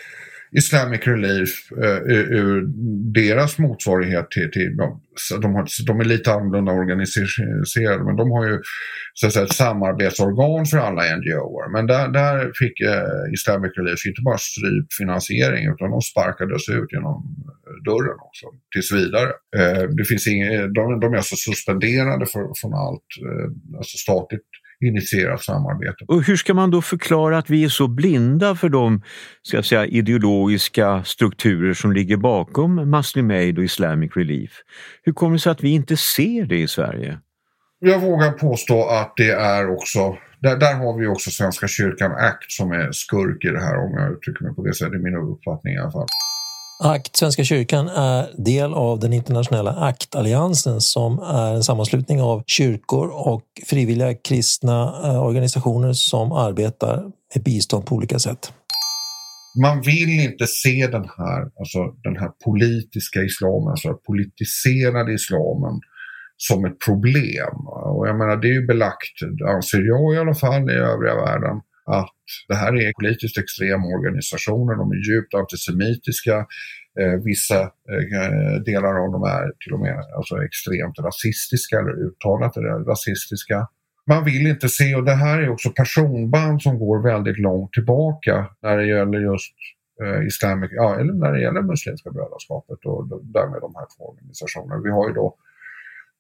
Islamic 0.53 1.07
Relief 1.07 1.73
eh, 1.73 2.03
ur 2.41 2.65
deras 3.13 3.59
motsvarighet 3.59 4.31
till, 4.31 4.51
till 4.51 4.77
de, 4.77 5.01
de, 5.43 5.55
har, 5.55 5.87
de 5.87 6.01
är 6.01 6.05
lite 6.05 6.33
annorlunda 6.33 6.73
organiserade 6.73 8.05
men 8.05 8.17
de 8.17 8.31
har 8.31 8.47
ju 8.49 8.59
så 9.15 9.27
att 9.27 9.33
säga, 9.33 9.45
ett 9.45 9.53
samarbetsorgan 9.53 10.67
för 10.67 10.79
alla 10.79 11.17
NGOer. 11.17 11.73
Men 11.73 11.87
där, 11.87 12.09
där 12.09 12.53
fick 12.55 12.81
eh, 12.81 13.33
Islamic 13.33 13.73
Relief 13.77 14.07
inte 14.07 14.23
bara 14.23 14.39
strypt 14.39 14.95
finansiering 15.01 15.73
utan 15.73 15.91
de 15.91 16.01
sparkades 16.01 16.69
ut 16.69 16.93
genom 16.93 17.17
dörren 17.85 18.19
också 18.29 18.47
tills 18.73 18.93
vidare. 18.93 19.29
Eh, 19.59 19.83
det 19.99 20.05
finns 20.05 20.27
inget, 20.27 20.75
de, 20.75 21.01
de 21.01 21.13
är 21.13 21.17
alltså 21.17 21.37
suspenderade 21.37 22.27
för, 22.27 22.43
från 22.61 22.75
allt 22.85 23.09
eh, 23.27 23.49
alltså 23.79 23.97
statligt 24.07 24.51
initierat 24.81 25.43
samarbete. 25.43 26.05
Och 26.09 26.23
hur 26.23 26.37
ska 26.37 26.55
man 26.55 26.71
då 26.71 26.83
förklara 26.83 27.39
att 27.39 27.51
vi 27.51 27.65
är 27.65 27.69
så 27.69 27.89
blinda 27.89 28.55
för 28.55 28.69
de 28.69 29.03
ska 29.43 29.57
jag 29.57 29.65
säga, 29.65 29.87
ideologiska 29.87 31.05
strukturer 31.05 31.75
som 31.75 31.93
ligger 31.93 32.17
bakom 32.17 32.91
Muslim 32.91 33.31
Aid 33.31 33.59
och 33.59 33.65
Islamic 33.65 34.17
Relief? 34.17 34.51
Hur 35.03 35.13
kommer 35.13 35.33
det 35.33 35.39
sig 35.39 35.53
att 35.53 35.65
vi 35.65 35.71
inte 35.71 35.97
ser 35.97 36.47
det 36.47 36.59
i 36.59 36.69
Sverige? 36.69 37.19
Jag 37.81 38.01
vågar 38.01 38.31
påstå 38.31 38.89
att 38.89 39.13
det 39.17 39.31
är 39.31 39.71
också 39.71 40.17
där, 40.41 40.57
där 40.57 40.75
har 40.75 40.99
vi 41.01 41.07
också 41.07 41.31
Svenska 41.31 41.69
kyrkan 41.69 42.13
Act 42.13 42.53
som 42.53 42.73
är 42.73 42.93
skurk 42.93 43.45
i 43.45 43.49
det 43.49 43.61
här 43.61 43.77
om 43.77 43.93
jag 43.99 44.13
uttrycker 44.13 44.45
mig 44.45 44.55
på 44.55 44.63
det 44.63 44.75
sättet, 44.75 44.93
det 44.93 44.99
är 44.99 45.03
min 45.03 45.33
uppfattning 45.35 45.75
i 45.75 45.79
alla 45.79 45.93
fall. 45.93 46.07
ACT, 46.81 47.17
Svenska 47.17 47.45
kyrkan, 47.45 47.89
är 47.89 48.45
del 48.45 48.75
av 48.75 48.99
den 48.99 49.13
internationella 49.13 49.71
ACT-alliansen 49.71 50.81
som 50.81 51.19
är 51.19 51.55
en 51.55 51.63
sammanslutning 51.63 52.23
av 52.23 52.43
kyrkor 52.47 53.09
och 53.09 53.43
frivilliga 53.67 54.15
kristna 54.15 55.01
eh, 55.05 55.23
organisationer 55.23 55.93
som 55.93 56.33
arbetar 56.33 56.97
med 57.35 57.45
bistånd 57.45 57.87
på 57.87 57.95
olika 57.95 58.19
sätt. 58.19 58.53
Man 59.63 59.81
vill 59.81 60.21
inte 60.21 60.47
se 60.47 60.87
den 60.87 61.09
här, 61.17 61.41
alltså 61.59 61.79
den 62.03 62.17
här 62.17 62.31
politiska 62.45 63.21
islamen, 63.23 63.71
alltså 63.71 63.95
politiserade 63.95 65.13
islamen 65.15 65.81
som 66.37 66.65
ett 66.65 66.79
problem. 66.87 67.57
Och 67.97 68.09
jag 68.09 68.19
menar 68.19 68.37
det 68.37 68.49
är 68.49 68.61
ju 68.61 68.67
belagt, 68.67 69.17
anser 69.57 69.83
jag 69.83 70.15
i 70.15 70.19
alla 70.19 70.35
fall, 70.35 70.71
i 70.71 70.75
övriga 70.75 71.15
världen 71.15 71.61
att 71.89 72.15
det 72.49 72.55
här 72.55 72.73
är 72.77 72.93
politiskt 73.01 73.39
extrema 73.39 73.87
organisationer, 73.99 74.75
de 74.75 74.91
är 74.91 75.03
djupt 75.09 75.35
antisemitiska. 75.35 76.37
Eh, 77.01 77.17
vissa 77.25 77.61
eh, 77.95 78.55
delar 78.65 78.95
av 79.03 79.13
dem 79.13 79.23
är 79.23 79.45
till 79.63 79.73
och 79.73 79.81
med 79.81 79.99
alltså, 80.17 80.35
extremt 80.49 80.99
rasistiska 80.99 81.79
eller 81.81 81.95
uttalat 82.07 82.57
rasistiska. 82.93 83.69
Man 84.07 84.25
vill 84.25 84.47
inte 84.47 84.69
se, 84.69 84.95
och 84.95 85.05
det 85.05 85.19
här 85.25 85.39
är 85.43 85.49
också 85.49 85.71
personband 85.71 86.63
som 86.63 86.79
går 86.79 87.03
väldigt 87.03 87.39
långt 87.39 87.73
tillbaka 87.73 88.47
när 88.63 88.77
det 88.77 88.87
gäller 88.87 89.19
just 89.21 89.55
eh, 90.03 90.27
Islamic, 90.27 90.71
ja, 90.73 91.01
eller 91.01 91.13
när 91.13 91.33
det 91.33 91.41
gäller 91.41 91.63
Muslimska 91.63 92.11
brödraskapet 92.11 92.79
och 92.85 93.09
därmed 93.37 93.61
de 93.61 93.73
här 93.79 93.87
två 93.97 94.03
organisationerna. 94.13 94.83
Vi 94.85 94.91
har 94.91 95.09
ju 95.09 95.15
då 95.15 95.37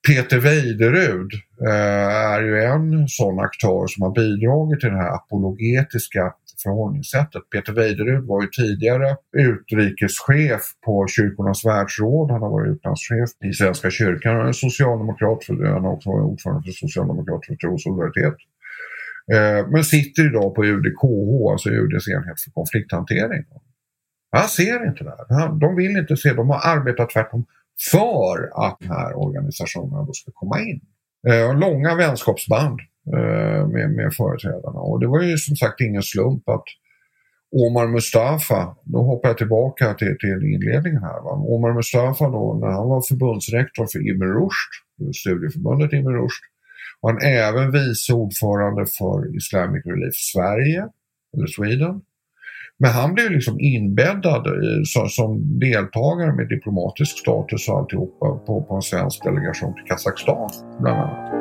Peter 0.07 0.39
Weiderud 0.39 1.31
eh, 1.67 2.35
är 2.35 2.43
ju 2.43 2.63
en 2.63 3.09
sån 3.09 3.41
aktör 3.41 3.87
som 3.87 4.03
har 4.03 4.11
bidragit 4.11 4.81
till 4.81 4.91
det 4.91 4.97
här 4.97 5.15
apologetiska 5.15 6.33
förhållningssättet. 6.63 7.43
Peter 7.53 7.73
Weiderud 7.73 8.25
var 8.25 8.43
ju 8.43 8.49
tidigare 8.49 9.17
utrikeschef 9.37 10.63
på 10.87 11.07
Kyrkornas 11.09 11.65
världsråd. 11.65 12.31
Han 12.31 12.43
har 12.43 12.51
varit 12.51 12.77
utlandschef 12.77 13.31
i 13.45 13.53
Svenska 13.53 13.91
kyrkan. 13.91 14.37
Han 14.37 14.49
är 14.49 14.53
socialdemokrat, 14.53 15.45
för, 15.45 15.65
han 15.65 15.85
har 15.85 15.93
också 15.93 16.11
varit 16.11 16.25
ordförande 16.25 16.63
för 16.63 16.73
Socialdemokraterna 16.73 17.41
för 17.49 17.55
tro 17.55 17.73
och 17.73 17.81
solidaritet. 17.81 18.37
Eh, 19.35 19.69
men 19.73 19.85
sitter 19.85 20.27
idag 20.27 20.55
på 20.55 20.65
UDKH, 20.65 21.53
alltså 21.53 21.69
UDs 21.71 22.09
enhet 22.09 22.41
för 22.45 22.51
konflikthantering. 22.51 23.45
Han 24.31 24.49
ser 24.49 24.87
inte 24.87 25.05
det 25.05 25.35
här. 25.35 25.61
De 25.61 25.77
vill 25.77 25.97
inte 25.97 26.17
se, 26.17 26.33
de 26.33 26.51
har 26.51 26.61
arbetat 26.77 27.11
tvärtom 27.11 27.45
för 27.91 28.67
att 28.67 28.77
de 28.81 28.89
här 28.89 29.19
organisationerna 29.19 30.03
då 30.03 30.13
ska 30.13 30.31
komma 30.35 30.61
in. 30.61 30.81
Eh, 31.29 31.59
långa 31.59 31.95
vänskapsband 31.95 32.81
eh, 33.17 33.67
med, 33.67 33.91
med 33.91 34.15
företrädarna 34.15 34.81
och 34.81 35.01
det 35.01 35.07
var 35.07 35.23
ju 35.23 35.39
som 35.39 35.57
sagt 35.57 35.81
ingen 35.81 36.03
slump 36.03 36.49
att 36.49 36.65
Omar 37.51 37.87
Mustafa, 37.87 38.77
då 38.85 39.03
hoppar 39.03 39.29
jag 39.29 39.39
tillbaka 39.39 39.95
till, 39.95 40.17
till 40.21 40.43
inledningen 40.55 41.03
här. 41.03 41.21
Va? 41.23 41.31
Omar 41.31 41.73
Mustafa 41.73 42.29
då, 42.29 42.59
när 42.61 42.73
han 42.73 42.89
var 42.89 43.03
förbundsrektor 43.09 43.87
för 43.93 44.11
Ibn 44.11 44.25
Rushd, 44.25 44.73
studieförbundet 45.15 45.93
Ibn 45.93 46.09
Rushd, 46.09 46.45
var 47.01 47.13
han 47.13 47.23
även 47.23 47.73
vice 47.73 48.13
ordförande 48.13 48.87
för 48.99 49.37
Islamic 49.37 49.87
Relief 49.87 50.15
Sverige, 50.15 50.89
eller 51.35 51.47
Sweden. 51.47 52.01
Men 52.81 52.91
han 52.91 53.15
blev 53.15 53.31
liksom 53.31 53.61
inbäddad 53.61 54.47
eh, 54.47 54.83
som, 54.85 55.09
som 55.09 55.59
deltagare 55.59 56.33
med 56.33 56.49
diplomatisk 56.49 57.19
status 57.19 57.69
och 57.69 57.79
alltihopa 57.79 58.27
på, 58.47 58.63
på 58.63 58.75
en 58.75 58.83
svensk 58.83 59.25
delegation 59.25 59.75
till 59.75 59.85
Kazakstan 59.85 60.51
bland 60.81 60.99
annat. 60.99 61.35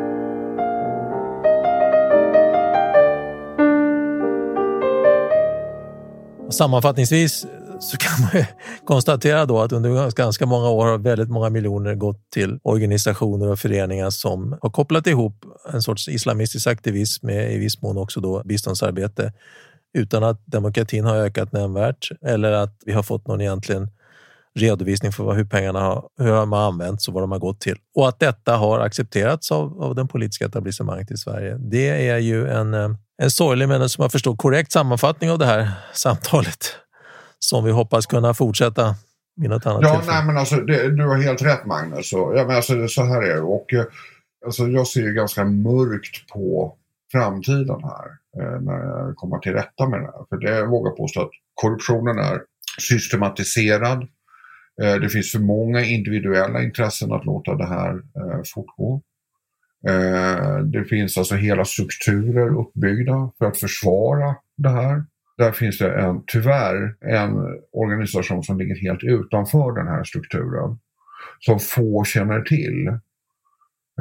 Sammanfattningsvis 6.53 7.45
så 7.79 7.97
kan 7.97 8.21
man 8.21 8.45
konstatera 8.85 9.45
då 9.45 9.59
att 9.59 9.71
under 9.71 10.11
ganska 10.15 10.45
många 10.45 10.69
år 10.69 10.85
har 10.85 10.97
väldigt 10.97 11.29
många 11.29 11.49
miljoner 11.49 11.95
gått 11.95 12.31
till 12.31 12.59
organisationer 12.63 13.47
och 13.47 13.59
föreningar 13.59 14.09
som 14.09 14.57
har 14.61 14.69
kopplat 14.69 15.07
ihop 15.07 15.45
en 15.73 15.81
sorts 15.81 16.07
islamistisk 16.07 16.67
aktivism 16.67 17.27
med 17.27 17.53
i 17.53 17.57
viss 17.57 17.81
mån 17.81 17.97
också 17.97 18.19
då 18.19 18.41
biståndsarbete 18.45 19.33
utan 19.93 20.23
att 20.23 20.45
demokratin 20.45 21.05
har 21.05 21.15
ökat 21.15 21.51
nämnvärt 21.51 22.09
eller 22.25 22.51
att 22.51 22.81
vi 22.85 22.93
har 22.93 23.03
fått 23.03 23.27
någon 23.27 23.41
egentligen 23.41 23.89
redovisning 24.59 25.11
för 25.11 25.33
hur 25.33 25.45
pengarna 25.45 25.79
har, 25.79 26.09
hur 26.17 26.31
de 26.31 26.51
har 26.51 26.67
använts 26.67 27.07
och 27.07 27.13
vad 27.13 27.23
de 27.23 27.31
har 27.31 27.39
gått 27.39 27.61
till. 27.61 27.77
Och 27.95 28.07
att 28.07 28.19
detta 28.19 28.55
har 28.55 28.79
accepterats 28.79 29.51
av, 29.51 29.83
av 29.83 29.95
den 29.95 30.07
politiska 30.07 30.45
etablissemanget 30.45 31.11
i 31.11 31.17
Sverige. 31.17 31.57
Det 31.57 32.09
är 32.09 32.17
ju 32.17 32.47
en, 32.47 32.73
eh, 32.73 32.89
en 33.21 33.31
sorglig 33.31 33.67
men 33.67 33.89
som 33.89 34.01
jag 34.01 34.11
förstår 34.11 34.35
korrekt 34.35 34.71
sammanfattning 34.71 35.31
av 35.31 35.39
det 35.39 35.45
här 35.45 35.71
samtalet 35.93 36.75
som 37.39 37.63
vi 37.63 37.71
hoppas 37.71 38.05
kunna 38.05 38.33
fortsätta 38.33 38.95
vid 39.35 39.49
något 39.49 39.65
annat 39.65 39.81
ja, 39.83 39.95
tillfälle. 39.95 40.17
Nej, 40.17 40.25
men 40.25 40.37
alltså, 40.37 40.55
det, 40.55 40.95
du 40.95 41.07
har 41.07 41.17
helt 41.17 41.41
rätt 41.41 41.65
Magnus. 41.65 42.09
Så, 42.09 42.33
ja, 42.35 42.45
men 42.45 42.55
alltså, 42.55 42.87
så 42.87 43.03
här 43.03 43.21
är 43.21 43.35
det. 43.35 43.41
Och, 43.41 43.73
eh, 43.73 43.85
alltså, 44.45 44.67
jag 44.67 44.87
ser 44.87 45.01
ju 45.01 45.13
ganska 45.13 45.45
mörkt 45.45 46.29
på 46.33 46.75
framtiden 47.11 47.83
här 47.83 48.26
eh, 48.41 48.61
när 48.61 48.73
jag 48.73 49.15
kommer 49.15 49.37
till 49.37 49.53
rätta 49.53 49.89
med 49.89 49.99
det 49.99 50.05
här. 50.05 50.25
För 50.29 50.37
det 50.37 50.57
jag 50.57 50.67
vågar 50.67 50.91
påstå 50.91 51.21
att 51.21 51.31
korruptionen 51.53 52.17
är 52.19 52.41
systematiserad. 52.79 54.07
Eh, 54.81 54.95
det 54.95 55.09
finns 55.09 55.31
för 55.31 55.39
många 55.39 55.85
individuella 55.85 56.63
intressen 56.63 57.11
att 57.11 57.25
låta 57.25 57.55
det 57.55 57.67
här 57.67 57.91
eh, 57.91 58.41
fortgå. 58.53 59.01
Eh, 59.87 60.57
det 60.57 60.85
finns 60.85 61.17
alltså 61.17 61.35
hela 61.35 61.65
strukturer 61.65 62.59
uppbyggda 62.59 63.31
för 63.37 63.45
att 63.45 63.57
försvara 63.57 64.35
det 64.57 64.69
här. 64.69 65.03
Där 65.37 65.51
finns 65.51 65.77
det 65.77 65.99
en, 66.01 66.23
tyvärr 66.27 66.95
en 67.01 67.31
organisation 67.71 68.43
som 68.43 68.57
ligger 68.57 68.75
helt 68.75 69.03
utanför 69.03 69.71
den 69.71 69.87
här 69.87 70.03
strukturen. 70.03 70.79
Som 71.39 71.59
få 71.59 72.03
känner 72.03 72.41
till. 72.41 72.99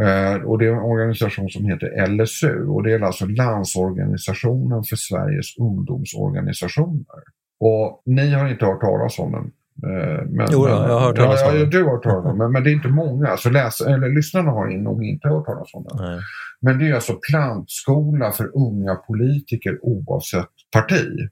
Eh, 0.00 0.42
och 0.42 0.59
det 0.59 0.66
är 0.66 0.72
en 0.72 0.78
organisation 0.78 1.48
som 1.48 1.64
heter 1.64 2.06
LSU 2.06 2.66
och 2.66 2.82
det 2.82 2.92
är 2.92 3.00
alltså 3.00 3.26
Landsorganisationen 3.26 4.85
för 4.85 4.96
Sveriges 4.96 5.59
ungdomsorganisationer. 5.59 7.22
Och 7.61 8.02
ni 8.06 8.30
har 8.30 8.48
inte 8.48 8.64
hört 8.64 8.80
talas 8.80 9.18
om 9.18 9.32
den. 9.32 9.52
Eh, 9.90 10.24
men, 10.28 10.46
jo, 10.50 10.68
jag 10.68 10.76
har 10.76 11.00
hört 11.00 11.16
talas 11.16 11.42
om 11.42 11.52
den. 11.52 11.61
Ja, 11.61 11.66
du 11.66 11.85
har 11.85 11.90
hört 11.90 12.02
talas 12.02 12.24
om 12.24 12.38
den, 12.38 12.52
men, 12.52 12.64
det 12.64 12.70
är 12.70 12.72
inte 12.72 12.88
många. 12.88 13.28
Alltså 13.28 13.50
läs, 13.50 13.80
eller, 13.80 14.09
lyssnarna 14.09 14.50
har 14.50 14.66
nog 14.66 15.04
inte 15.04 15.28
hört 15.28 15.46
talas 15.46 15.74
om 15.74 15.85
den. 15.88 16.11
Nej. 16.11 16.20
Men 16.61 16.78
det 16.78 16.88
är 16.88 16.94
alltså 16.94 17.18
plantskola 17.30 18.32
för 18.32 18.56
unga 18.56 18.94
politiker 18.94 19.78
oavsett 19.82 20.50
parti. 20.72 21.28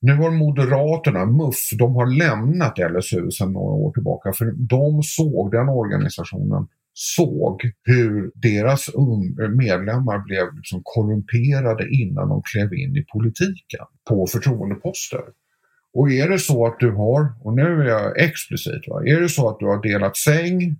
Nu 0.00 0.14
har 0.14 0.30
Moderaterna, 0.30 1.26
MUF, 1.26 1.70
de 1.78 1.94
har 1.94 2.06
lämnat 2.06 2.78
LSU 2.78 3.30
sedan 3.30 3.52
några 3.52 3.74
år 3.74 3.92
tillbaka 3.92 4.32
för 4.32 4.52
de 4.56 5.02
såg 5.02 5.50
den 5.50 5.68
organisationen 5.68 6.66
såg 7.00 7.60
hur 7.84 8.30
deras 8.34 8.86
medlemmar 9.56 10.18
blev 10.24 10.56
liksom 10.56 10.80
korrumperade 10.84 11.88
innan 11.90 12.28
de 12.28 12.42
klev 12.52 12.74
in 12.74 12.96
i 12.96 13.04
politiken 13.12 13.86
på 14.08 14.26
förtroendeposter. 14.26 15.20
Och 15.94 16.10
är 16.10 16.28
det 16.28 16.38
så 16.38 16.66
att 16.66 16.80
du 16.80 16.90
har, 16.90 17.32
och 17.44 17.54
nu 17.56 17.62
är 17.62 17.84
jag 17.84 18.20
explicit, 18.20 18.88
va? 18.88 19.02
är 19.06 19.20
det 19.20 19.28
så 19.28 19.48
att 19.48 19.58
du 19.58 19.66
har 19.66 19.82
delat 19.82 20.16
säng 20.16 20.76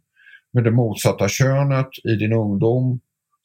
med 0.52 0.64
det 0.64 0.70
motsatta 0.70 1.28
könet 1.28 1.88
i 2.04 2.14
din 2.14 2.32
ungdom 2.32 3.00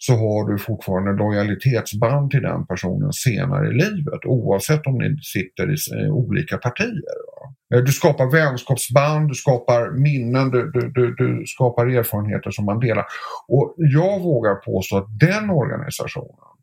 så 0.06 0.14
har 0.14 0.52
du 0.52 0.58
fortfarande 0.58 1.12
lojalitetsband 1.12 2.32
till 2.32 2.42
den 2.42 2.66
personen 2.66 3.14
senare 3.14 3.68
i 3.68 3.72
livet 3.72 4.26
oavsett 4.26 4.88
om 4.88 4.98
ni 4.98 5.18
sitter 5.22 5.72
i 5.74 6.04
eh, 6.04 6.14
olika 6.14 6.58
partier. 6.58 7.18
Va? 7.36 7.78
Eh, 7.78 7.84
du 7.84 7.92
skapar 7.92 8.32
vänskapsband, 8.32 9.30
du 9.30 9.34
skapar 9.34 9.92
minnen, 9.92 10.52
du, 10.52 10.72
du, 10.72 10.92
du, 10.92 11.16
du, 11.16 11.46
skapar 11.46 11.88
erfarenheter 11.88 12.52
som 12.52 12.66
man 12.66 12.80
delar. 12.80 13.06
Och 13.48 13.76
jag 13.78 14.20
vågar 14.20 14.56
påstå 14.56 14.98
att 14.98 15.20
den 15.20 15.50
organisationen 15.50 16.54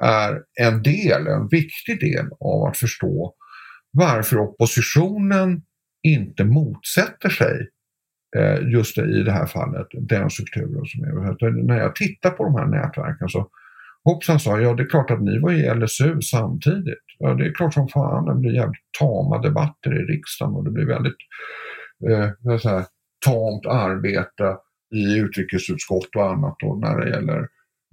är 0.00 0.42
en 0.60 0.82
del, 0.82 1.26
en 1.26 1.48
viktig 1.48 2.00
del 2.00 2.26
av 2.40 2.64
att 2.64 2.76
förstå 2.76 3.34
varför 3.92 4.38
oppositionen 4.38 5.62
inte 6.02 6.44
motsätter 6.44 7.28
sig 7.28 7.68
Eh, 8.36 8.68
just 8.68 8.98
i 8.98 9.22
det 9.22 9.32
här 9.32 9.46
fallet, 9.46 9.86
den 9.92 10.30
strukturen 10.30 10.84
som 10.86 11.04
är. 11.04 11.66
När 11.66 11.78
jag 11.78 11.94
tittar 11.94 12.30
på 12.30 12.44
de 12.44 12.54
här 12.54 12.66
nätverken 12.66 13.28
så 13.28 13.48
hoppsan 14.04 14.40
sa 14.40 14.60
ja 14.60 14.74
det 14.74 14.82
är 14.82 14.88
klart 14.88 15.10
att 15.10 15.22
ni 15.22 15.38
var 15.38 15.52
i 15.52 15.74
LSU 15.74 16.20
samtidigt. 16.20 17.04
Ja, 17.18 17.34
det 17.34 17.46
är 17.46 17.54
klart 17.54 17.74
som 17.74 17.88
fan 17.88 18.24
det 18.24 18.34
blir 18.34 18.54
jävligt 18.54 18.80
tama 18.98 19.38
debatter 19.38 20.00
i 20.00 20.12
riksdagen 20.12 20.54
och 20.54 20.64
det 20.64 20.70
blir 20.70 20.86
väldigt 20.86 21.16
eh, 22.08 22.58
så 22.58 22.68
här, 22.68 22.84
tamt 23.26 23.66
arbete 23.66 24.56
i 24.94 25.18
utrikesutskott 25.18 26.16
och 26.16 26.30
annat 26.30 26.56
då 26.58 26.74
när 26.74 27.00
det 27.00 27.10
gäller 27.10 27.38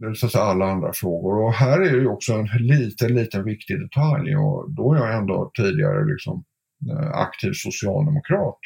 eh, 0.04 0.14
så 0.16 0.26
att 0.26 0.32
säga, 0.32 0.44
alla 0.44 0.66
andra 0.66 0.92
frågor. 0.94 1.44
Och 1.44 1.54
här 1.54 1.82
är 1.82 1.92
ju 1.92 2.08
också 2.08 2.34
en 2.34 2.68
liten, 2.68 3.16
liten 3.16 3.44
viktig 3.44 3.80
detalj 3.80 4.38
och 4.38 4.72
då 4.72 4.94
är 4.94 4.98
jag 4.98 5.16
ändå 5.16 5.52
tidigare 5.58 6.06
liksom 6.06 6.44
eh, 6.92 7.12
aktiv 7.12 7.52
socialdemokrat. 7.54 8.60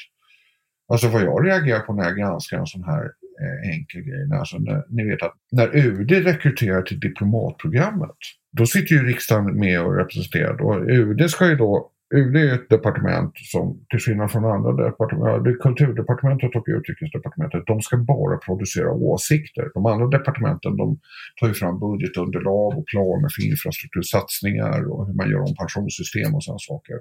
Alltså 0.89 1.07
vad 1.07 1.21
jag 1.21 1.45
reagerar 1.45 1.79
på 1.79 1.93
när 1.93 2.03
jag 2.03 2.17
granskar 2.17 2.57
en 2.57 2.65
sån 2.65 2.83
här 2.83 3.03
eh, 3.41 3.69
enkel 3.69 4.01
grej. 4.01 4.39
Alltså 4.39 4.57
när, 4.57 4.83
ni 4.89 5.03
vet 5.09 5.23
att 5.23 5.35
när 5.51 5.75
UD 5.75 6.11
rekryterar 6.11 6.81
till 6.81 6.99
diplomatprogrammet, 6.99 8.17
då 8.57 8.65
sitter 8.65 8.95
ju 8.95 9.07
riksdagen 9.07 9.59
med 9.59 9.81
och 9.81 9.95
representerar. 9.95 10.61
Och 10.61 10.89
UD 10.89 11.29
ska 11.29 11.49
ju 11.49 11.55
då 11.55 11.91
UD 12.15 12.35
är 12.35 12.53
ett 12.53 12.69
departement 12.69 13.31
som 13.35 13.85
till 13.89 13.99
skillnad 13.99 14.31
från 14.31 14.45
andra 14.45 14.71
departement, 14.85 15.43
det 15.43 15.53
kulturdepartementet 15.53 16.55
och 16.55 16.65
utrikesdepartementet, 16.67 17.63
de 17.67 17.81
ska 17.81 17.97
bara 17.97 18.37
producera 18.37 18.91
åsikter. 18.91 19.71
De 19.73 19.85
andra 19.85 20.07
departementen 20.07 20.77
de 20.77 20.99
tar 21.39 21.47
ju 21.47 21.53
fram 21.53 21.79
budgetunderlag 21.79 22.77
och 22.77 22.85
planer 22.91 23.29
för 23.35 23.41
infrastruktursatsningar 23.51 24.91
och 24.91 25.07
hur 25.07 25.13
man 25.13 25.29
gör 25.31 25.39
om 25.39 25.55
pensionssystem 25.55 26.35
och 26.35 26.43
sådana 26.43 26.59
saker. 26.59 26.97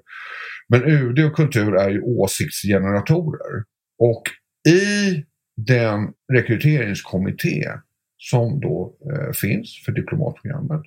Men 0.68 0.80
UD 0.84 1.18
och 1.26 1.36
kultur 1.36 1.74
är 1.74 1.90
ju 1.90 2.00
åsiktsgeneratorer. 2.02 3.64
Och 3.98 4.22
i 4.68 5.24
den 5.56 6.12
rekryteringskommitté 6.32 7.64
som 8.16 8.60
då 8.60 8.96
eh, 9.12 9.32
finns 9.32 9.82
för 9.84 9.92
diplomatprogrammet 9.92 10.82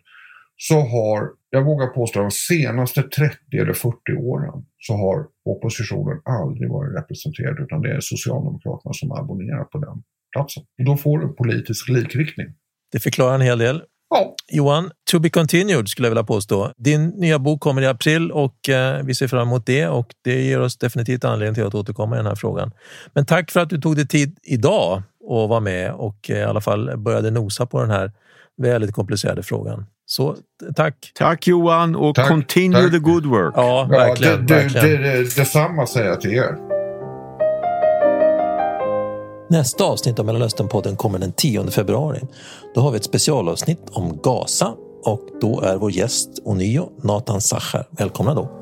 så 0.58 0.80
har, 0.80 1.30
jag 1.50 1.66
vågar 1.66 1.88
påstå 1.88 2.20
de 2.20 2.32
senaste 2.32 3.04
30 3.04 3.38
eller 3.54 3.74
40 3.74 3.96
åren 4.18 4.66
så 4.78 4.94
har 4.94 5.28
oppositionen 5.46 6.22
aldrig 6.26 6.70
varit 6.70 6.98
representerad 6.98 7.60
utan 7.60 7.82
det 7.82 7.92
är 7.92 8.00
Socialdemokraterna 8.00 8.94
som 8.94 9.12
abonnerar 9.12 9.64
på 9.64 9.78
den 9.78 10.04
platsen. 10.32 10.64
Och 10.80 10.86
då 10.86 10.98
får 10.98 11.20
du 11.20 11.28
politisk 11.28 11.90
likriktning. 11.90 12.48
Det 12.92 13.00
förklarar 13.00 13.36
en 13.36 13.42
hel 13.42 13.60
del. 13.60 13.82
Ja. 14.12 14.36
Johan, 14.48 14.92
to 15.12 15.20
be 15.20 15.30
continued 15.30 15.88
skulle 15.90 16.06
jag 16.08 16.12
vilja 16.12 16.24
påstå. 16.24 16.72
Din 16.78 17.08
nya 17.08 17.40
bok 17.40 17.60
kommer 17.62 17.82
i 17.82 17.88
april 17.88 18.32
och 18.32 18.70
eh, 18.70 19.04
vi 19.04 19.16
ser 19.16 19.28
fram 19.28 19.48
emot 19.48 19.66
det 19.66 19.88
och 19.88 20.08
det 20.24 20.42
ger 20.42 20.60
oss 20.62 20.78
definitivt 20.78 21.24
anledning 21.26 21.56
till 21.56 21.66
att 21.66 21.76
återkomma 21.76 22.16
i 22.16 22.18
den 22.18 22.26
här 22.26 22.36
frågan. 22.36 22.72
Men 23.14 23.26
tack 23.26 23.52
för 23.52 23.60
att 23.60 23.70
du 23.70 23.82
tog 23.82 23.96
dig 23.96 24.08
tid 24.08 24.38
idag 24.44 24.98
att 25.24 25.50
vara 25.50 25.60
med 25.60 25.92
och 25.92 26.30
eh, 26.30 26.38
i 26.38 26.44
alla 26.44 26.62
fall 26.62 26.98
började 26.98 27.32
nosa 27.32 27.66
på 27.66 27.82
den 27.82 27.90
här 27.90 28.12
väldigt 28.62 28.96
komplicerade 28.96 29.44
frågan. 29.44 29.86
Så 30.06 30.36
tack! 30.76 31.12
Tack 31.16 31.48
Johan 31.48 31.96
och 31.96 32.16
Tack, 32.16 32.28
continue 32.28 32.82
tack. 32.82 32.92
the 32.92 33.00
good 33.00 33.26
work. 33.26 33.54
Ja, 33.56 33.88
verkligen. 33.92 34.34
ja, 34.34 34.38
det, 34.40 34.46
det, 34.48 34.54
verkligen. 34.54 35.02
det, 35.02 35.18
det, 35.18 35.36
detsamma 35.36 35.88
säger 35.88 36.08
jag 36.08 36.22
till 36.22 36.34
er. 36.34 36.71
Nästa 39.52 39.84
avsnitt 39.84 40.20
av 40.20 40.26
Mellanösternpodden 40.26 40.96
kommer 40.96 41.20
den 41.20 41.32
10 41.32 41.72
februari. 41.72 42.22
Då 42.76 42.82
har 42.82 42.92
vi 42.92 42.98
ett 42.98 43.04
specialavsnitt 43.04 43.82
om 43.92 44.20
Gaza 44.24 44.74
och 45.04 45.22
då 45.42 45.62
är 45.62 45.78
vår 45.78 45.92
gäst 45.92 46.30
ånyo 46.44 46.90
Nathan 47.04 47.42
Sacher. 47.42 47.88
Välkomna 47.92 48.34
då! 48.34 48.61